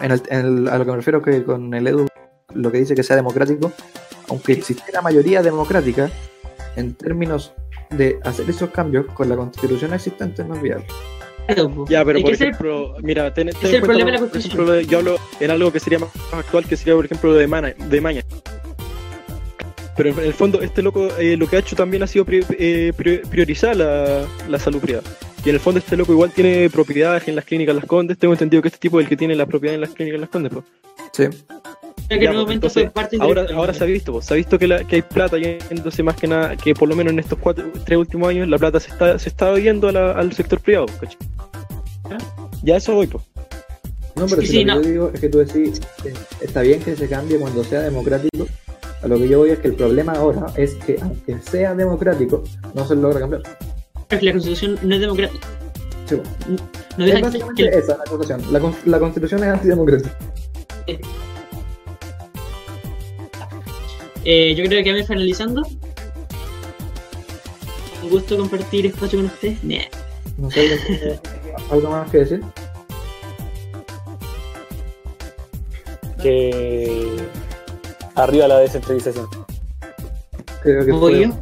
[0.00, 2.06] en el- en el- a lo que me refiero que con el Edu,
[2.54, 3.72] lo que dice que sea democrático,
[4.28, 6.10] aunque existiera mayoría democrática,
[6.76, 7.52] en términos
[7.90, 10.86] de hacer esos cambios con la constitución existente no es viable.
[11.46, 11.84] Claro.
[11.88, 14.66] Ya, pero por ejemplo, mira, ten, ten es el problema de la por Constitución.
[14.76, 17.46] ejemplo, yo hablo en algo que sería más actual, que sería, por ejemplo, lo de,
[17.46, 18.22] Mana, de Maña.
[19.96, 22.44] Pero en el fondo, este loco eh, lo que ha hecho también ha sido pri-
[22.58, 25.04] eh, pri- priorizar la, la salud privada.
[25.44, 28.18] Y en el fondo, este loco igual tiene propiedades en las clínicas Las Condes.
[28.18, 30.30] Tengo entendido que este tipo es el que tiene la propiedad en las clínicas Las
[30.30, 30.52] Condes.
[30.52, 30.64] pues.
[31.12, 31.24] Sí.
[32.08, 33.16] Creo que en Ya, un pues, momento entonces, fue parte
[33.54, 36.16] Ahora, se ha visto, pues, se ha visto que, la- que hay plata yéndose más
[36.16, 38.90] que nada, que por lo menos en estos cuatro, tres últimos años la plata se
[38.90, 41.16] está, se está yendo a la- al sector privado, ¿cachai?
[42.62, 43.22] Ya a eso voy, pues.
[44.16, 44.80] No, pero Sí, si sí, lo no.
[44.80, 47.80] que yo digo es que tú decís, eh, está bien que se cambie cuando sea
[47.80, 48.46] democrático.
[49.02, 52.42] A lo que yo voy es que el problema ahora es que aunque sea democrático,
[52.74, 53.42] no se logra cambiar.
[54.08, 55.46] Porque la constitución no es democrática.
[56.06, 56.16] Sí,
[56.96, 58.52] No es deja que, básicamente que- esa la acusación.
[58.52, 60.16] La, con- la constitución es antidemocrática.
[60.86, 61.00] eh,
[64.24, 65.62] yo creo que vamos finalizando.
[68.02, 69.62] Un gusto compartir espacio con ustedes.
[69.64, 69.78] Nah.
[70.36, 71.20] No sé, ¿alguien tiene
[71.70, 72.40] ¿algo más que decir?
[76.22, 77.16] Que.
[78.14, 79.26] Arriba la descentralización.
[80.62, 81.34] Creo que ¿Voy fue- yo?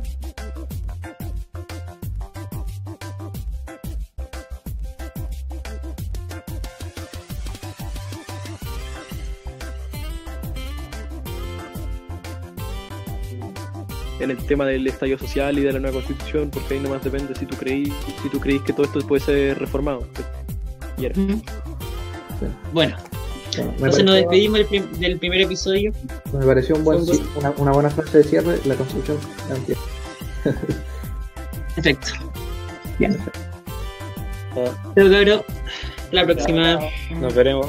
[14.23, 17.35] En el tema del estallido social y de la nueva constitución, porque ahí nomás depende
[17.35, 17.93] si tú creís,
[18.23, 20.07] si tú creís que todo esto puede ser reformado.
[20.99, 21.21] Y era.
[21.21, 21.41] Ujú.
[22.73, 22.97] Bueno,
[23.57, 25.93] entonces nos despedimos del, prim- del primer episodio.
[26.33, 27.01] me pareció un buen,
[27.37, 29.17] una, una buena frase de cierre, la construcción.
[31.75, 32.09] Perfecto.
[32.99, 33.17] Bien.
[34.55, 35.43] Chao, cabros.
[36.11, 36.79] La próxima.
[37.21, 37.67] Nos veremos.